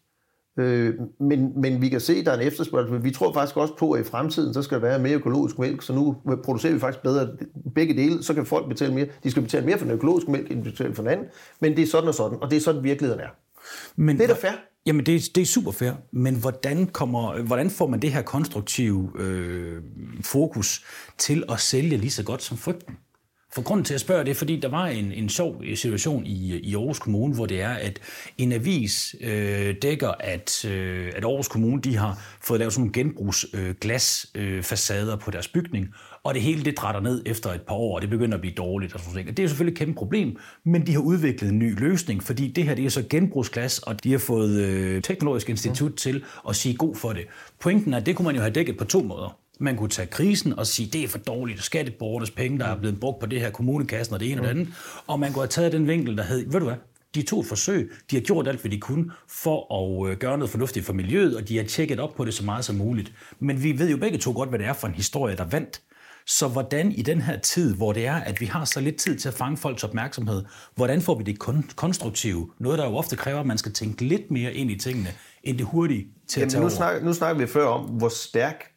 [0.59, 3.05] øh, men, men vi kan se, at der er en efterspørgsel.
[3.05, 5.83] Vi tror faktisk også på, at i fremtiden, så skal der være mere økologisk mælk,
[5.83, 7.29] så nu producerer vi faktisk bedre
[7.74, 9.07] begge dele, så kan folk betale mere.
[9.24, 11.27] De skal betale mere for den økologiske mælk, end de betaler for den anden,
[11.61, 13.29] men det er sådan og sådan, og det er sådan virkeligheden er.
[13.96, 14.53] Men, Det er da fair.
[14.87, 18.22] Jamen, det, er- det er super fair, men hvordan, kommer, hvordan får man det her
[18.22, 19.83] konstruktive øh,
[20.20, 20.85] fokus
[21.18, 22.96] til at sælge lige så godt som frygten?
[23.55, 26.27] For grunden til at spørge det er, fordi der var en, en sjov øh, situation
[26.27, 28.01] i, øh, i Aarhus Kommune, hvor det er, at
[28.38, 32.93] en avis øh, dækker, at, øh, at Aarhus Kommune de har fået lavet sådan nogle
[32.93, 35.88] genbrugsglasfacader øh, glas, øh, facader på deres bygning,
[36.23, 38.55] og det hele det drætter ned efter et par år, og det begynder at blive
[38.55, 38.95] dårligt.
[38.95, 39.29] Og sådan noget.
[39.29, 42.23] Og det er jo selvfølgelig et kæmpe problem, men de har udviklet en ny løsning,
[42.23, 45.97] fordi det her det er så genbrugsglas, og de har fået øh, Teknologisk Institut mm.
[45.97, 47.27] til at sige god for det.
[47.61, 49.43] Pointen er, at det kunne man jo have dækket på to måder.
[49.59, 53.01] Man kunne tage krisen og sige, det er for dårligt, skatteborgernes penge, der er blevet
[53.01, 54.69] brugt på det her kommunekassen og det ene og det andet.
[55.07, 56.77] Og man kunne have taget den vinkel, der hed, ved du hvad,
[57.14, 60.51] de et forsøg, de har gjort alt, hvad de kunne for at øh, gøre noget
[60.51, 63.12] fornuftigt for miljøet, og de har tjekket op på det så meget som muligt.
[63.40, 65.81] Men vi ved jo begge to godt, hvad det er for en historie, der vandt.
[66.27, 69.19] Så hvordan i den her tid, hvor det er, at vi har så lidt tid
[69.19, 72.51] til at fange folks opmærksomhed, hvordan får vi det kon- konstruktive?
[72.59, 75.09] Noget, der jo ofte kræver, at man skal tænke lidt mere ind i tingene,
[75.43, 76.77] end det hurtige til at Jamen, tage nu, over.
[76.77, 78.74] snakker, nu snakker vi før om, hvor stærk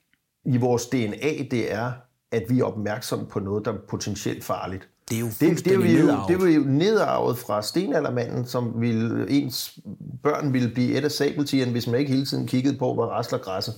[0.48, 1.92] i vores DNA det er,
[2.32, 4.90] at vi er opmærksomme på noget, der er potentielt farligt.
[5.10, 8.82] Det er jo det, det, er fuldstændig jo, det var jo nedarvet fra stenaldermanden, som
[8.82, 9.80] ville, ens
[10.24, 13.40] børn ville blive et af sabeltigerne, hvis man ikke hele tiden kiggede på, hvor rasler
[13.40, 13.74] græsset.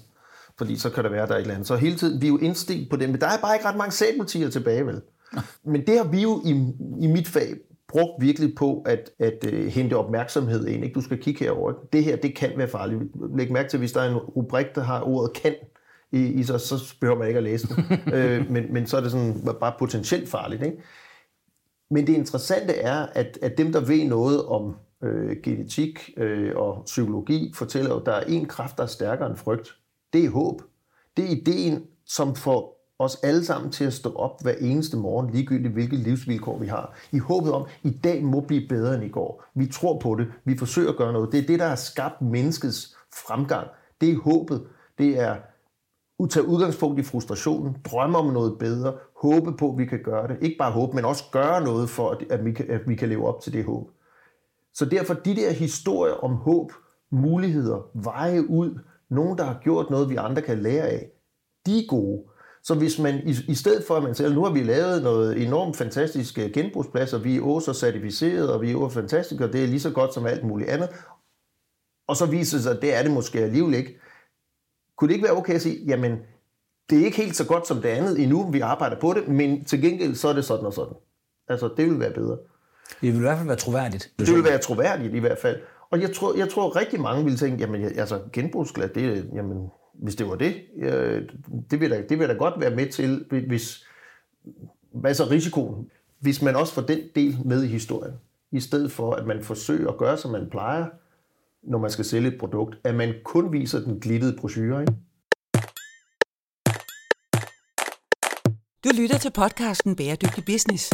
[0.57, 1.67] Fordi så kan der være der et eller andet.
[1.67, 3.77] Så hele tiden, vi er jo indstillet på det, men der er bare ikke ret
[3.77, 5.01] mange sabeltiger tilbage, vel?
[5.63, 6.49] Men det har vi jo i,
[7.01, 7.55] i mit fag
[7.87, 10.83] brugt virkelig på at, at uh, hente opmærksomhed ind.
[10.83, 10.95] Ikke?
[10.95, 11.73] Du skal kigge herover.
[11.93, 13.01] Det her, det kan være farligt.
[13.37, 15.53] Læg mærke til, hvis der er en rubrik, der har ordet kan,
[16.11, 17.83] i, i så, så behøver man ikke at læse den.
[18.15, 20.63] øh, men, men så er det sådan bare potentielt farligt.
[20.63, 20.77] Ikke?
[21.91, 26.83] Men det interessante er, at, at dem, der ved noget om øh, genetik øh, og
[26.85, 29.75] psykologi, fortæller jo, at der er en kraft, der er stærkere end frygt.
[30.13, 30.61] Det er håb.
[31.17, 35.29] Det er ideen, som får os alle sammen til at stå op hver eneste morgen,
[35.29, 36.97] ligegyldigt hvilke livsvilkår vi har.
[37.11, 39.43] I håbet om, at i dag må blive bedre end i går.
[39.55, 40.27] Vi tror på det.
[40.45, 41.31] Vi forsøger at gøre noget.
[41.31, 43.67] Det er det, der har skabt menneskets fremgang.
[44.01, 44.67] Det er håbet.
[44.97, 45.35] Det er
[46.27, 50.37] tage udgangspunkt i frustrationen, drømme om noget bedre, håbe på, at vi kan gøre det.
[50.41, 53.27] Ikke bare håbe, men også gøre noget for, at- vi kan, at vi kan leve
[53.27, 53.89] op til det håb.
[54.73, 56.71] Så derfor de der historier om håb,
[57.11, 58.79] muligheder, veje ud,
[59.09, 61.09] nogen, der har gjort noget, vi andre kan lære af,
[61.65, 62.23] de er gode.
[62.63, 65.41] Så hvis man i, i stedet for, at man siger, nu har vi lavet noget
[65.47, 69.53] enormt fantastisk øh, genbrugsplads, og vi er også certificeret, og vi er også fantastiske, og
[69.53, 70.89] det er lige så godt som alt muligt andet,
[72.07, 73.99] og så viser det sig, at det er det måske alligevel ikke,
[74.99, 76.11] kunne det ikke være okay at sige, jamen,
[76.89, 79.65] det er ikke helt så godt som det andet endnu, vi arbejder på det, men
[79.65, 80.93] til gengæld så er det sådan og sådan.
[81.47, 82.37] Altså, det vil være bedre.
[83.01, 84.11] Det vil i hvert fald være troværdigt.
[84.19, 85.61] Det vil være troværdigt i hvert fald.
[85.89, 90.15] Og jeg tror, jeg tror rigtig mange vil tænke, jamen altså genbrugsglas, det, jamen, hvis
[90.15, 91.29] det var det, øh,
[91.71, 93.85] det vil, da, det vil da godt være med til, hvis,
[94.93, 95.89] hvad så risikoen?
[96.19, 98.13] Hvis man også får den del med i historien,
[98.51, 100.85] i stedet for at man forsøger at gøre, som man plejer,
[101.63, 104.93] når man skal sælge et produkt, at man kun viser den glittede brochure, ikke?
[108.83, 110.89] Du lytter til podcasten Bæredygtig Business.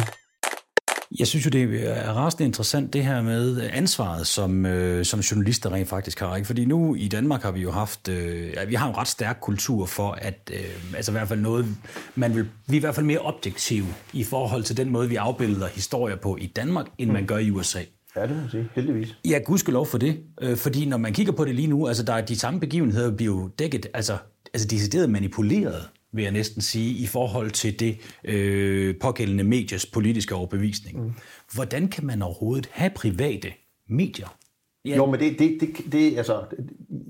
[1.18, 5.72] Jeg synes jo, det er rasende interessant, det her med ansvaret, som, øh, som journalister
[5.72, 6.36] rent faktisk har.
[6.36, 6.46] Ikke?
[6.46, 9.38] Fordi nu i Danmark har vi jo haft, øh, ja, vi har en ret stærk
[9.40, 11.66] kultur for, at øh, altså i hvert fald noget,
[12.14, 15.16] man vil, vi er i hvert fald mere objektive i forhold til den måde, vi
[15.16, 17.80] afbilder historier på i Danmark, end man gør i USA.
[18.16, 18.68] Ja, det må man sige.
[18.74, 19.16] Heldigvis.
[19.24, 20.20] Ja, gudskelov for det.
[20.40, 23.16] Øh, fordi når man kigger på det lige nu, altså der er de samme begivenheder
[23.16, 24.16] bliver jo dækket, altså,
[24.54, 30.34] altså decideret manipuleret, vil jeg næsten sige, i forhold til det øh, pågældende mediers politiske
[30.34, 31.04] overbevisning.
[31.04, 31.12] Mm.
[31.54, 33.48] Hvordan kan man overhovedet have private
[33.88, 34.36] medier?
[34.84, 34.96] Ja.
[34.96, 36.40] Jo, men det, det, det, det altså,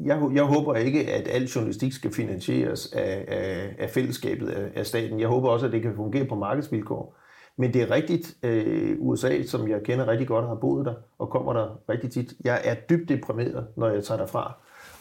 [0.04, 4.86] jeg, jeg håber ikke, at al journalistik skal finansieres af, af, af fællesskabet, af, af
[4.86, 5.20] staten.
[5.20, 7.16] Jeg håber også, at det kan fungere på markedsvilkår.
[7.56, 11.30] Men det er rigtigt, øh, USA, som jeg kender rigtig godt, har boet der og
[11.30, 12.34] kommer der rigtig tit.
[12.44, 14.54] Jeg er dybt deprimeret, når jeg tager derfra,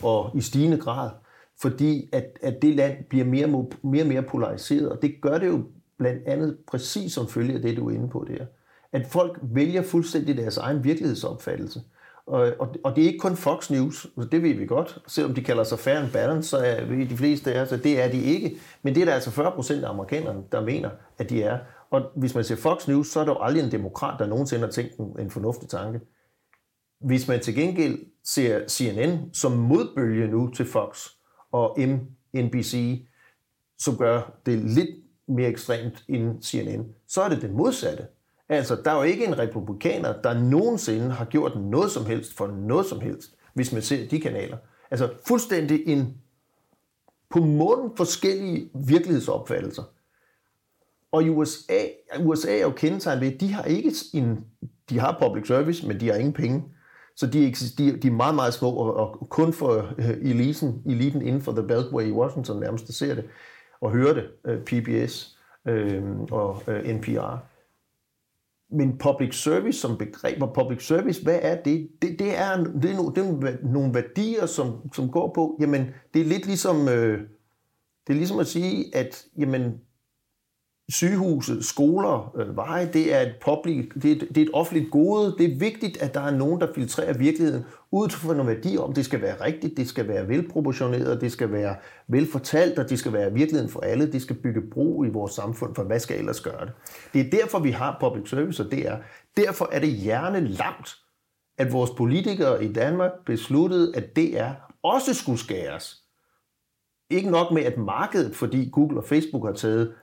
[0.04, 1.10] og i stigende grad,
[1.62, 3.48] fordi at, at det land bliver mere,
[3.82, 5.64] mere og mere polariseret, og det gør det jo
[5.98, 8.46] blandt andet præcis som følge af det, du er inde på der.
[8.92, 11.82] At folk vælger fuldstændig deres egen virkelighedsopfattelse.
[12.28, 14.98] Og, og, og det er ikke kun Fox News, det ved vi godt.
[15.08, 17.84] Selvom de kalder sig fair and balance, så er vi de fleste af os, at
[17.84, 18.58] det er de ikke.
[18.82, 21.60] Men det er der altså 40 procent af amerikanerne, der mener, at de er.
[21.90, 24.66] Og hvis man ser Fox News, så er der jo aldrig en demokrat, der nogensinde
[24.66, 26.00] har tænkt en, en fornuftig tanke.
[27.00, 31.08] Hvis man til gengæld ser CNN som modbølge nu til Fox
[31.52, 33.06] og MNBC,
[33.80, 34.90] som gør det lidt
[35.28, 38.08] mere ekstremt end CNN, så er det det modsatte.
[38.50, 42.48] Altså, der er jo ikke en republikaner, der nogensinde har gjort noget som helst for
[42.48, 44.58] noget som helst, hvis man ser de kanaler.
[44.92, 46.18] Altså, fuldstændig en
[47.30, 49.84] på måden forskellige virkelighedsopfattelser.
[51.16, 51.80] Og i USA,
[52.20, 54.46] USA er jo kendetegnet ved, at de har ikke en,
[54.90, 56.64] de har public service, men de har ingen penge.
[57.16, 61.22] Så de, de, de er meget, meget små, og, og kun for uh, eliten, eliten
[61.22, 63.26] inden for The Beltway i Washington nærmest, der ser det
[63.82, 65.38] og hører det, øh, uh, PBS
[65.70, 67.38] uh, øh, og uh, NPR.
[68.72, 71.90] Men public service som begreb, og public service, hvad er det?
[72.02, 75.86] Det, det, er, det, er, no, det er nogle værdier, som, som går på, jamen,
[76.14, 77.20] det er lidt ligesom, øh,
[78.08, 79.82] det er ligesom at sige, at jamen,
[80.90, 84.92] sygehuse, skoler, øh, veje, det er, et public, det, er et, det er et offentligt
[84.92, 85.36] gode.
[85.38, 88.94] Det er vigtigt, at der er nogen, der filtrerer virkeligheden ud fra nogle værdier om,
[88.94, 91.76] det skal være rigtigt, det skal være velproportioneret, det skal være
[92.08, 94.12] velfortalt, og det skal være virkeligheden for alle.
[94.12, 96.74] Det skal bygge bro i vores samfund, for hvad skal ellers gøre det?
[97.14, 98.98] Det er derfor, vi har public service, og det er,
[99.38, 100.96] derfor er det hjerne langt,
[101.58, 104.50] at vores politikere i Danmark besluttede, at DR
[104.84, 106.02] også skulle skæres.
[107.10, 109.94] Ikke nok med, at markedet, fordi Google og Facebook har taget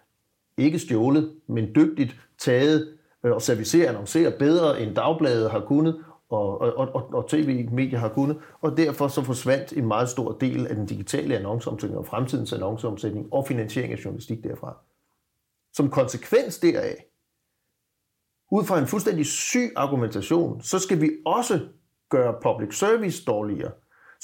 [0.56, 6.60] ikke stjålet, men dygtigt taget øh, og servicere og bedre end dagbladet har kunnet, og,
[6.60, 10.76] og, og, og tv-medier har kunnet, og derfor så forsvandt en meget stor del af
[10.76, 14.76] den digitale annonceomsætning og fremtidens annonceomsætning og finansiering af journalistik derfra.
[15.72, 17.04] Som konsekvens deraf,
[18.52, 21.60] ud fra en fuldstændig syg argumentation, så skal vi også
[22.10, 23.70] gøre public service dårligere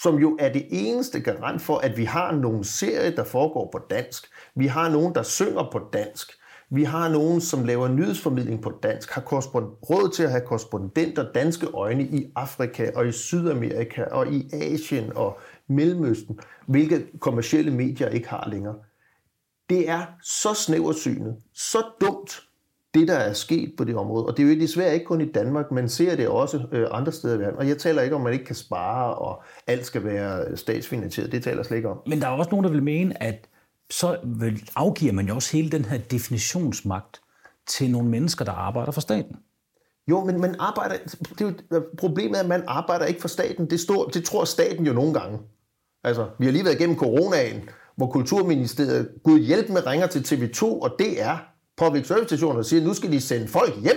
[0.03, 3.79] som jo er det eneste garant for, at vi har nogle serier, der foregår på
[3.91, 4.27] dansk.
[4.55, 6.33] Vi har nogen, der synger på dansk.
[6.71, 11.67] Vi har nogen, som laver nyhedsformidling på dansk, har råd til at have korrespondenter, danske
[11.67, 18.29] øjne i Afrika og i Sydamerika og i Asien og Mellemøsten, hvilke kommercielle medier ikke
[18.29, 18.75] har længere.
[19.69, 22.48] Det er så snæversynet, så dumt,
[22.95, 24.27] det, der er sket på det område.
[24.27, 27.13] Og det er jo desværre ikke kun i Danmark, man ser det også øh, andre
[27.13, 27.59] steder i verden.
[27.59, 31.33] Og jeg taler ikke om, at man ikke kan spare, og alt skal være statsfinansieret.
[31.33, 31.99] Det taler jeg slet ikke om.
[32.07, 33.49] Men der er også nogen, der vil mene, at
[33.91, 34.17] så
[34.77, 37.21] afgiver man jo også hele den her definitionsmagt
[37.67, 39.37] til nogle mennesker, der arbejder for staten.
[40.11, 40.97] Jo, men man arbejder,
[41.39, 43.71] det er jo, problemet er, at man arbejder ikke for staten.
[43.71, 45.39] Det, står, det tror staten jo nogle gange.
[46.05, 50.65] Altså, vi har lige været igennem coronaen, hvor Kulturministeriet, gud hjælp med, ringer til TV2
[50.65, 51.37] og DR,
[51.79, 53.97] public service stationer og siger, at nu skal de sende folk hjem,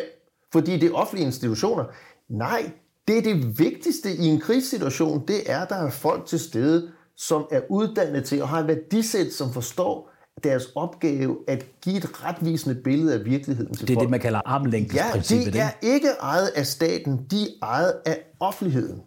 [0.54, 1.86] fordi det er offentlige institutioner.
[2.30, 2.72] Nej,
[3.08, 6.92] det er det vigtigste i en krigssituation, det er, at der er folk til stede,
[7.18, 10.12] som er uddannet til og har et værdisæt, som forstår
[10.44, 14.06] deres opgave at give et retvisende billede af virkeligheden til Det er folk.
[14.06, 15.56] det, man kalder armlængdesprincippet.
[15.56, 19.02] Ja, det er ikke ejet af staten, de er ejet af offentligheden.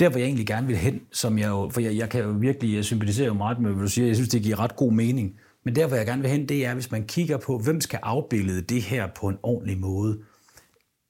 [0.00, 2.30] Der, hvor jeg egentlig gerne vil hen, som jeg jo, for jeg, jeg kan jo
[2.30, 4.92] virkelig jeg sympatisere jo meget med, hvad du siger, jeg synes, det giver ret god
[4.92, 5.34] mening.
[5.66, 7.98] Men der, hvor jeg gerne vil hen, det er, hvis man kigger på, hvem skal
[8.02, 10.18] afbillede det her på en ordentlig måde.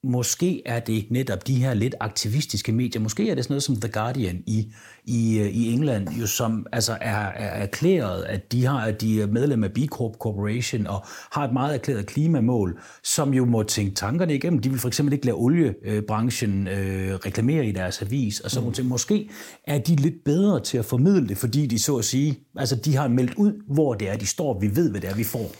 [0.03, 3.01] Måske er det netop de her lidt aktivistiske medier.
[3.01, 4.73] Måske er det sådan noget som The Guardian i,
[5.05, 9.21] i, øh, i England, jo, som altså er, er erklæret, at de, har, at de
[9.21, 13.63] er medlem af B Corp Corporation og har et meget erklæret klimamål, som jo må
[13.63, 14.61] tænke tankerne igennem.
[14.61, 18.39] De vil for eksempel ikke lade oliebranchen øh, reklamere i deres avis.
[18.39, 18.71] Og så mm.
[18.71, 19.29] tænke, måske
[19.63, 22.95] er de lidt bedre til at formidle det, fordi de så at sige, altså de
[22.95, 24.59] har meldt ud, hvor det er, de står.
[24.59, 25.51] Vi ved, hvad det er, vi får.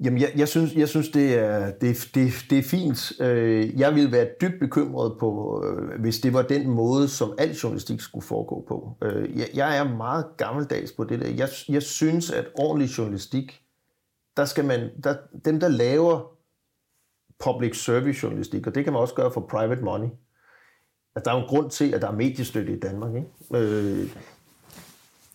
[0.00, 3.12] Jamen, jeg, jeg synes, jeg synes det, er, det, det, det er fint.
[3.20, 7.50] Øh, jeg ville være dybt bekymret på, øh, hvis det var den måde, som al
[7.50, 8.96] journalistik skulle foregå på.
[9.02, 11.28] Øh, jeg, jeg er meget gammeldags på det der.
[11.28, 13.60] Jeg, jeg synes, at ordentlig journalistik,
[14.36, 16.32] der skal man, der, dem der laver
[17.44, 20.08] public service journalistik, og det kan man også gøre for private money.
[21.16, 23.14] at der er en grund til, at der er mediestøtte i Danmark.
[23.14, 23.28] Ikke?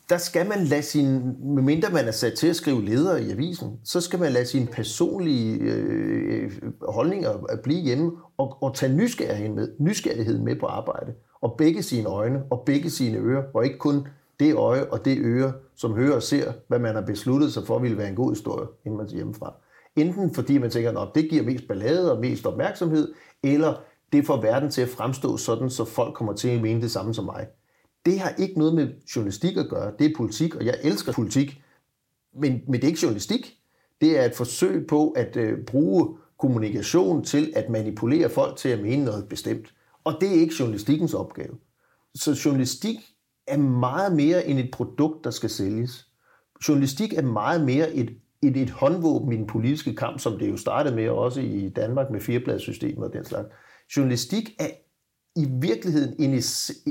[0.10, 1.21] Der skal man lade sin,
[1.56, 4.67] medmindre man er sat til at skrive ledere i avisen, så skal man lade sine
[4.67, 6.52] personlige øh,
[6.90, 11.13] holdninger blive hjemme og, og tage nysgerrigheden med, nysgerrighed med på arbejde.
[11.42, 14.08] Og begge sine øjne og begge sine ører, og ikke kun
[14.40, 17.79] det øje og det øre, som hører og ser, hvad man har besluttet sig for,
[17.79, 19.54] ville være en god historie, inden man hjemmefra.
[19.96, 23.13] Enten fordi man tænker, at det giver mest ballade og mest opmærksomhed,
[23.44, 23.73] eller
[24.13, 27.13] det får verden til at fremstå sådan, så folk kommer til at mene det samme
[27.13, 27.48] som mig.
[28.08, 29.93] Det har ikke noget med journalistik at gøre.
[29.99, 31.62] Det er politik, og jeg elsker politik.
[32.33, 33.58] Men, men det er ikke journalistik.
[34.01, 38.79] Det er et forsøg på at øh, bruge kommunikation til at manipulere folk til at
[38.79, 39.73] mene noget bestemt.
[40.03, 41.58] Og det er ikke journalistikkens opgave.
[42.15, 42.95] Så journalistik
[43.47, 46.08] er meget mere end et produkt, der skal sælges.
[46.67, 48.10] Journalistik er meget mere et,
[48.41, 52.12] et, et håndvåben i den politiske kamp, som det jo startede med også i Danmark
[52.12, 53.47] med firebladssystemet og den slags.
[53.97, 54.67] Journalistik er
[55.38, 56.42] i virkeligheden en,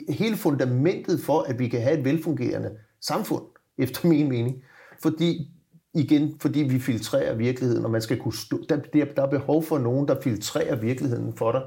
[0.09, 2.71] hele fundamentet for, at vi kan have et velfungerende
[3.01, 3.43] samfund,
[3.79, 4.63] efter min mening.
[5.03, 5.51] Fordi
[5.95, 8.77] igen, fordi vi filtrerer virkeligheden, og man skal kunne stå, der,
[9.17, 11.63] der er behov for nogen, der filtrerer virkeligheden for dig,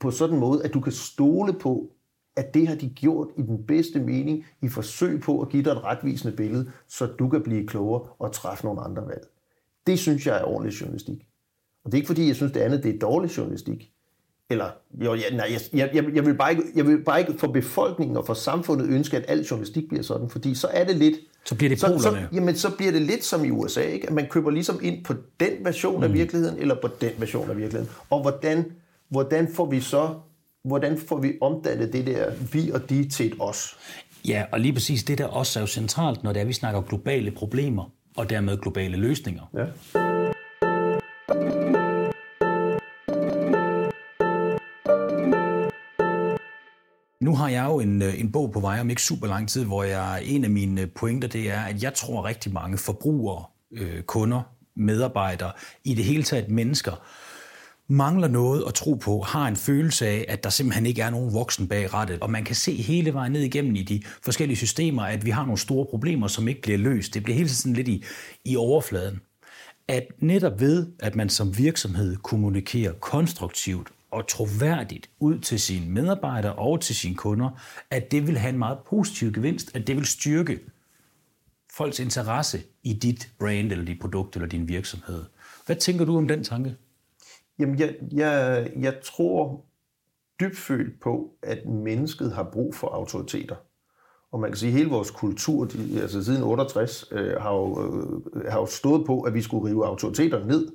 [0.00, 1.90] på sådan en måde, at du kan stole på,
[2.36, 5.70] at det har de gjort i den bedste mening, i forsøg på at give dig
[5.70, 9.26] et retvisende billede, så du kan blive klogere og træffe nogle andre valg.
[9.86, 11.26] Det synes jeg er ordentlig journalistik.
[11.84, 13.92] Og det er ikke fordi, jeg synes, det andet det er dårlig journalistik.
[14.50, 14.70] Eller,
[15.04, 18.16] jo, ja, nej, jeg, jeg, jeg, vil bare ikke, jeg vil bare ikke for befolkningen
[18.16, 21.14] og for samfundet ønske, at al journalistik bliver sådan, fordi så er det lidt...
[21.44, 24.06] Så bliver det så, så, jamen, så bliver det lidt som i USA, ikke?
[24.06, 26.02] at man køber ligesom ind på den version mm.
[26.02, 27.92] af virkeligheden, eller på den version af virkeligheden.
[28.10, 28.64] Og hvordan,
[29.08, 30.08] hvordan får vi så
[30.64, 33.76] hvordan får vi omdannet det der vi og de til et os?
[34.28, 36.80] Ja, og lige præcis det der også er jo centralt, når det er, vi snakker
[36.80, 39.42] globale problemer, og dermed globale løsninger.
[39.54, 39.66] Ja.
[47.50, 50.22] Jeg jo en, øh, en bog på vej om ikke super lang tid, hvor jeg
[50.24, 54.42] en af mine øh, pointer det er, at jeg tror rigtig mange forbrugere, øh, kunder,
[54.76, 55.52] medarbejdere,
[55.84, 56.92] i det hele taget mennesker,
[57.88, 61.34] mangler noget at tro på, har en følelse af, at der simpelthen ikke er nogen
[61.34, 62.20] voksen bag rettet.
[62.20, 65.42] Og man kan se hele vejen ned igennem i de forskellige systemer, at vi har
[65.42, 67.14] nogle store problemer, som ikke bliver løst.
[67.14, 68.04] Det bliver hele tiden lidt i,
[68.44, 69.20] i overfladen.
[69.88, 76.54] At netop ved, at man som virksomhed kommunikerer konstruktivt og troværdigt ud til sine medarbejdere
[76.54, 77.50] og til sine kunder,
[77.90, 80.60] at det vil have en meget positiv gevinst, at det vil styrke
[81.72, 85.24] folks interesse i dit brand eller dit produkt eller din virksomhed.
[85.66, 86.76] Hvad tænker du om den tanke?
[87.58, 89.64] Jamen, jeg, jeg, jeg tror
[90.40, 93.56] dybfølt på, at mennesket har brug for autoriteter.
[94.32, 98.22] Og man kan sige, at hele vores kultur, de, altså siden 68, øh, har, jo,
[98.34, 100.68] øh, har jo stået på, at vi skulle rive autoriteter ned.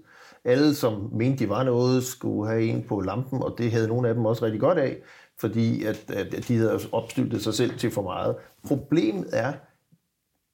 [0.45, 4.09] Alle, som mente, de var noget, skulle have en på lampen, og det havde nogle
[4.09, 4.97] af dem også rigtig godt af,
[5.37, 8.35] fordi at, at de havde opstyltet sig selv til for meget.
[8.67, 9.53] Problemet er,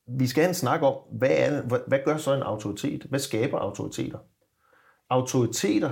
[0.05, 3.03] vi skal have en snak om, hvad, er, hvad, hvad gør så en autoritet?
[3.03, 4.19] Hvad skaber autoriteter?
[5.09, 5.91] Autoriteter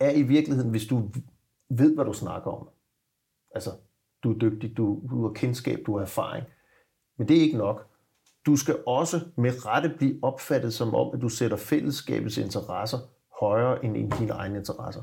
[0.00, 1.10] er i virkeligheden, hvis du
[1.68, 2.68] ved, hvad du snakker om.
[3.54, 3.70] Altså,
[4.22, 6.46] du er dygtig, du, du har kendskab, du har erfaring.
[7.18, 7.86] Men det er ikke nok.
[8.46, 12.98] Du skal også med rette blive opfattet som om, at du sætter fællesskabets interesser
[13.40, 15.02] højere end dine egne interesser.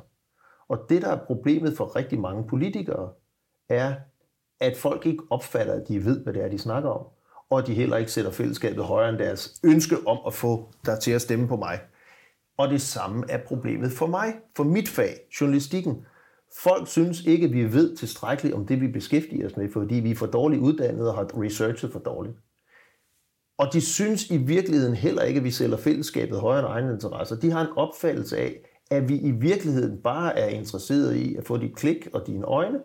[0.68, 3.10] Og det, der er problemet for rigtig mange politikere,
[3.70, 3.96] er,
[4.60, 7.06] at folk ikke opfatter, at de ved, hvad det er, de snakker om,
[7.50, 11.00] og at de heller ikke sætter fællesskabet højere end deres ønske om at få dig
[11.00, 11.80] til at stemme på mig.
[12.58, 16.06] Og det samme er problemet for mig, for mit fag, journalistikken.
[16.60, 20.12] Folk synes ikke, at vi ved tilstrækkeligt om det, vi beskæftiger os med, fordi vi
[20.12, 22.38] er for dårligt uddannede og har researchet for dårligt.
[23.64, 27.36] Og de synes i virkeligheden heller ikke, at vi sælger fællesskabet højere end egne interesser.
[27.36, 28.55] De har en opfattelse af,
[28.91, 32.80] at vi i virkeligheden bare er interesseret i at få dit klik og dine øjne,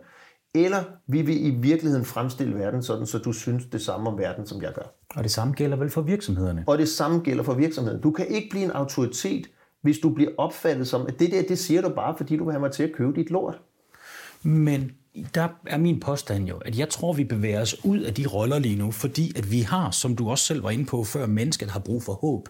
[0.55, 4.45] eller vi vil i virkeligheden fremstille verden sådan, så du synes det samme om verden,
[4.45, 4.93] som jeg gør.
[5.15, 6.63] Og det samme gælder vel for virksomhederne?
[6.67, 8.01] Og det samme gælder for virksomheden.
[8.01, 9.47] Du kan ikke blive en autoritet,
[9.81, 12.51] hvis du bliver opfattet som, at det der, det siger du bare, fordi du vil
[12.51, 13.61] have mig til at købe dit lort.
[14.43, 14.91] Men
[15.35, 18.59] der er min påstand jo, at jeg tror, vi bevæger os ud af de roller
[18.59, 21.71] lige nu, fordi at vi har, som du også selv var inde på før, mennesket
[21.71, 22.49] har brug for håb.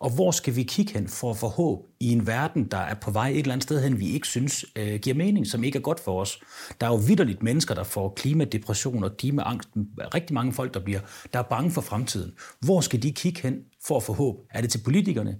[0.00, 2.94] Og hvor skal vi kigge hen for at få håb i en verden, der er
[2.94, 5.78] på vej et eller andet sted hen, vi ikke synes øh, giver mening, som ikke
[5.78, 6.40] er godt for os?
[6.80, 9.68] Der er jo vidderligt mennesker, der får klimadepression og klimaangst.
[10.14, 11.00] Rigtig mange folk, der bliver
[11.32, 12.32] der er bange for fremtiden.
[12.60, 13.54] Hvor skal de kigge hen
[13.86, 14.36] for at få håb?
[14.50, 15.36] Er det til politikerne?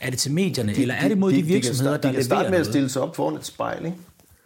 [0.00, 2.12] Er det til medierne, de, eller er det mod de, de virksomheder, de starte, der
[2.12, 3.96] de kan starte med at stille sig op foran et spejl, ikke?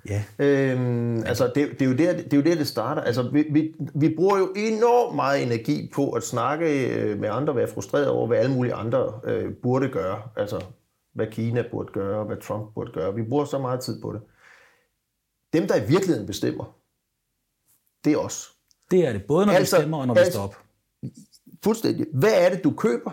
[0.08, 0.24] Ja.
[0.38, 3.02] Øhm, altså, det, det, er jo der, det er jo der, det starter.
[3.02, 7.56] Altså, vi, vi, vi bruger jo enormt meget energi på at snakke øh, med andre,
[7.56, 10.22] være frustreret over, hvad alle mulige andre øh, burde gøre.
[10.36, 10.64] Altså,
[11.12, 13.14] hvad Kina burde gøre, hvad Trump burde gøre.
[13.14, 14.20] Vi bruger så meget tid på det.
[15.52, 16.76] Dem, der i virkeligheden bestemmer,
[18.04, 18.50] det er os.
[18.90, 20.56] Det er det, både når altså, vi stemmer og når altså, vi står op.
[21.64, 22.06] Fuldstændig.
[22.12, 23.10] Hvad er det, du køber?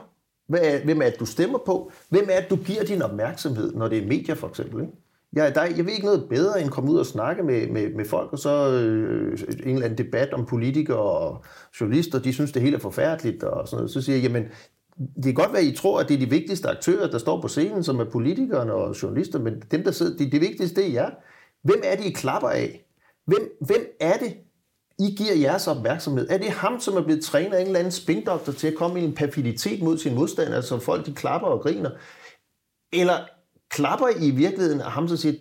[0.48, 1.92] Hvad er, hvem er det, du stemmer på?
[2.10, 4.82] Hvem er det, du giver din opmærksomhed, når det er medier for eksempel?
[4.82, 4.94] Ikke?
[5.36, 7.94] Ja, der, jeg ved ikke noget bedre end at komme ud og snakke med, med,
[7.94, 11.44] med folk, og så øh, en eller anden debat om politikere og
[11.82, 13.92] journalister, de synes, det hele er forfærdeligt, og sådan noget.
[13.92, 14.44] Så siger jeg, jamen,
[15.16, 17.42] det kan godt være, at I tror, at det er de vigtigste aktører, der står
[17.42, 20.88] på scenen, som er politikerne og journalister, men dem, der sidder, det, det vigtigste, det
[20.88, 21.10] er jer.
[21.64, 22.86] Hvem er det, I klapper af?
[23.26, 24.38] Hvem, hvem er det,
[25.00, 26.28] I giver jeres opmærksomhed?
[26.30, 29.02] Er det ham, som er blevet trænet af en eller anden spindoktor til at komme
[29.02, 31.90] i en perfiditet mod sin modstander, så folk de klapper og griner?
[32.94, 33.18] Eller
[33.72, 35.34] klapper I virkeligheden af ham, som siger,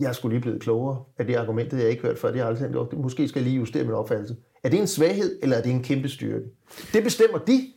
[0.00, 2.62] jeg skulle lige blevet klogere af det argument, jeg ikke hørt før, det har jeg
[2.62, 4.36] aldrig tænkt Måske skal jeg lige justere min opfattelse.
[4.62, 6.46] Er det en svaghed, eller er det en kæmpe styrke?
[6.92, 7.72] Det bestemmer de,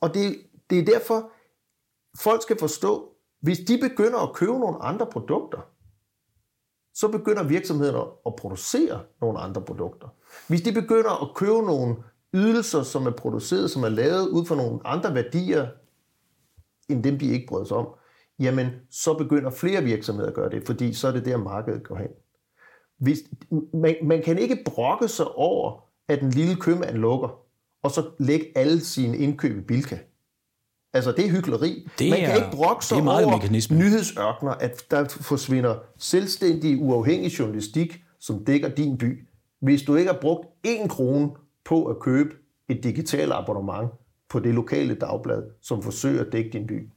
[0.00, 0.36] og det,
[0.70, 1.30] det er derfor,
[2.18, 5.58] folk skal forstå, hvis de begynder at købe nogle andre produkter,
[6.94, 10.08] så begynder virksomhederne at producere nogle andre produkter.
[10.48, 11.96] Hvis de begynder at købe nogle
[12.34, 15.68] ydelser, som er produceret, som er lavet ud fra nogle andre værdier,
[16.88, 17.88] end dem de ikke bryder sig om,
[18.40, 21.96] jamen så begynder flere virksomheder at gøre det, fordi så er det der, markedet går
[21.96, 22.08] hen.
[22.98, 23.18] Hvis,
[23.74, 27.38] man, man kan ikke brokke sig over, at en lille købmand lukker,
[27.82, 29.98] og så lægge alle sine indkøb i Bilka.
[30.92, 31.88] Altså, det er hykleri.
[31.98, 33.78] Det man kan er- ikke brokke sig er over mekanisme.
[33.78, 39.26] nyhedsørkner, at der forsvinder selvstændig, uafhængig journalistik, som dækker din by.
[39.60, 41.30] Hvis du ikke har brugt én krone
[41.64, 42.30] på at købe
[42.68, 43.90] et digitalt abonnement
[44.28, 46.88] på det lokale dagblad, som forsøger at dække din by.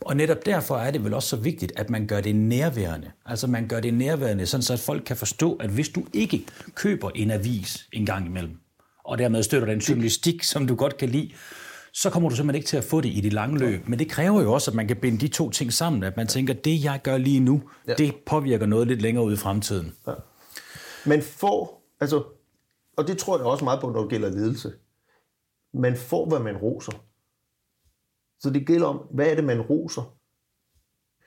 [0.00, 3.10] Og netop derfor er det vel også så vigtigt, at man gør det nærværende.
[3.26, 6.46] Altså man gør det nærværende, sådan så at folk kan forstå, at hvis du ikke
[6.74, 8.56] køber en avis en gang imellem,
[9.04, 11.30] og dermed støtter den journalistik, som du godt kan lide,
[11.92, 13.88] så kommer du simpelthen ikke til at få det i det lange løb.
[13.88, 16.26] Men det kræver jo også, at man kan binde de to ting sammen, at man
[16.26, 17.94] tænker, det jeg gør lige nu, ja.
[17.94, 19.94] det påvirker noget lidt længere ud i fremtiden.
[21.06, 22.22] Man får, altså,
[22.96, 24.72] og det tror jeg også meget på, når det gælder ledelse.
[25.74, 26.92] Man får, hvad man roser.
[28.40, 30.16] Så det gælder om, hvad er det, man roser?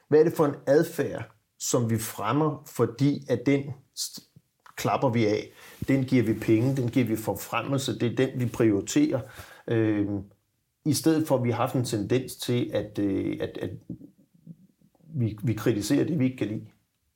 [0.08, 3.74] Hvad er det for en adfærd, som vi fremmer, fordi at den
[4.76, 5.52] klapper vi af,
[5.88, 9.22] den giver vi penge, den giver vi forfremmelse, det er den, vi prioriterer.
[9.68, 10.08] Øh,
[10.86, 13.70] I stedet for, at vi har haft en tendens til, at, øh, at, at
[15.16, 16.68] vi, vi kritiserer det, vi ikke kan lide.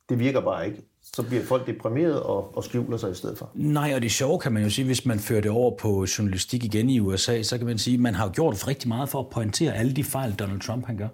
[0.09, 0.86] Det virker bare ikke.
[1.15, 3.51] Så bliver folk deprimeret og, og skjuler sig i stedet for.
[3.53, 6.63] Nej, og det sjove kan man jo sige, hvis man fører det over på journalistik
[6.63, 9.29] igen i USA, så kan man sige, at man har gjort rigtig meget for at
[9.29, 11.07] pointere alle de fejl, Donald Trump han gør.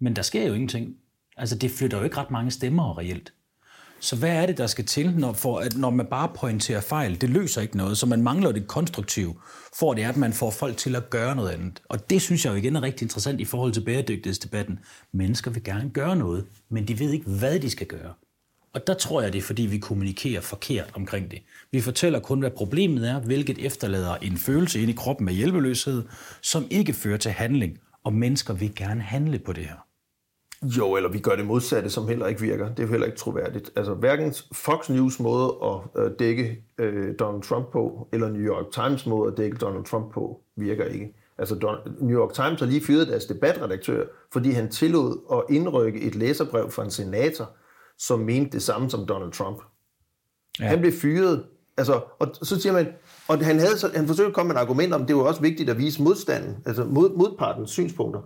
[0.00, 0.94] Men der sker jo ingenting.
[1.36, 3.32] Altså, det flytter jo ikke ret mange stemmer reelt.
[4.00, 7.20] Så hvad er det, der skal til, når, for at, når man bare pointerer fejl?
[7.20, 9.34] Det løser ikke noget, så man mangler det konstruktive,
[9.78, 11.82] for det er, at man får folk til at gøre noget andet.
[11.88, 14.78] Og det synes jeg jo igen er rigtig interessant i forhold til bæredygtighedsdebatten.
[15.12, 18.12] Mennesker vil gerne gøre noget, men de ved ikke, hvad de skal gøre.
[18.78, 21.38] Og der tror jeg, det er, fordi vi kommunikerer forkert omkring det.
[21.72, 26.02] Vi fortæller kun, hvad problemet er, hvilket efterlader en følelse ind i kroppen af hjælpeløshed,
[26.42, 29.86] som ikke fører til handling, og mennesker vil gerne handle på det her.
[30.62, 32.68] Jo, eller vi gør det modsatte, som heller ikke virker.
[32.68, 33.70] Det er jo heller ikke troværdigt.
[33.76, 38.72] Altså hverken Fox News måde at øh, dække øh, Donald Trump på, eller New York
[38.72, 41.14] Times måde at dække Donald Trump på, virker ikke.
[41.38, 46.00] Altså Don- New York Times har lige fyret deres debatredaktør, fordi han tillod at indrykke
[46.00, 47.50] et læserbrev fra en senator,
[47.98, 49.58] som mente det samme som Donald Trump.
[50.60, 50.64] Ja.
[50.64, 51.44] Han blev fyret.
[51.76, 52.88] Altså, og så siger man,
[53.28, 55.40] og han, havde, så, han forsøgte at komme med et argument om, det var også
[55.40, 58.20] vigtigt at vise modstanden, altså mod, modpartens synspunkter.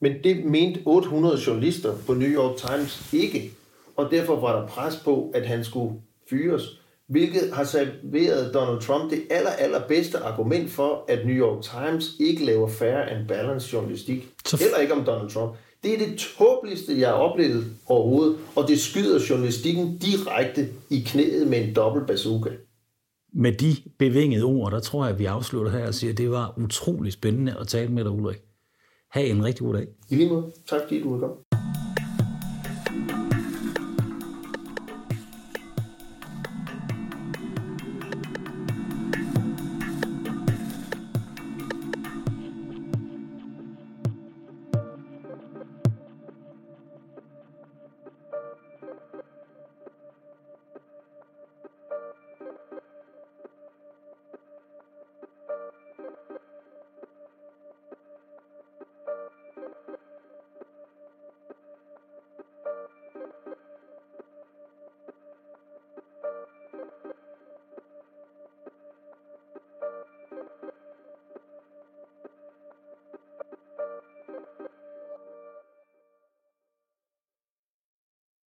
[0.00, 3.50] Men det mente 800 journalister på New York Times ikke,
[3.96, 5.94] og derfor var der pres på, at han skulle
[6.30, 6.62] fyres,
[7.08, 12.10] hvilket har serveret Donald Trump det aller, aller bedste argument for, at New York Times
[12.20, 14.28] ikke laver fair and balanced journalistik.
[14.46, 15.52] Så- Heller ikke om Donald Trump.
[15.82, 21.48] Det er det tåbeligste, jeg har oplevet overhovedet, og det skyder journalistikken direkte i knæet
[21.48, 22.50] med en dobbelt bazooka.
[23.32, 26.30] Med de bevingede ord, der tror jeg, at vi afslutter her og siger, at det
[26.30, 28.38] var utrolig spændende at tale med dig, Ulrik.
[29.10, 29.86] Ha' en rigtig god dag.
[30.10, 31.38] I lige måde, tak fordi du kommet.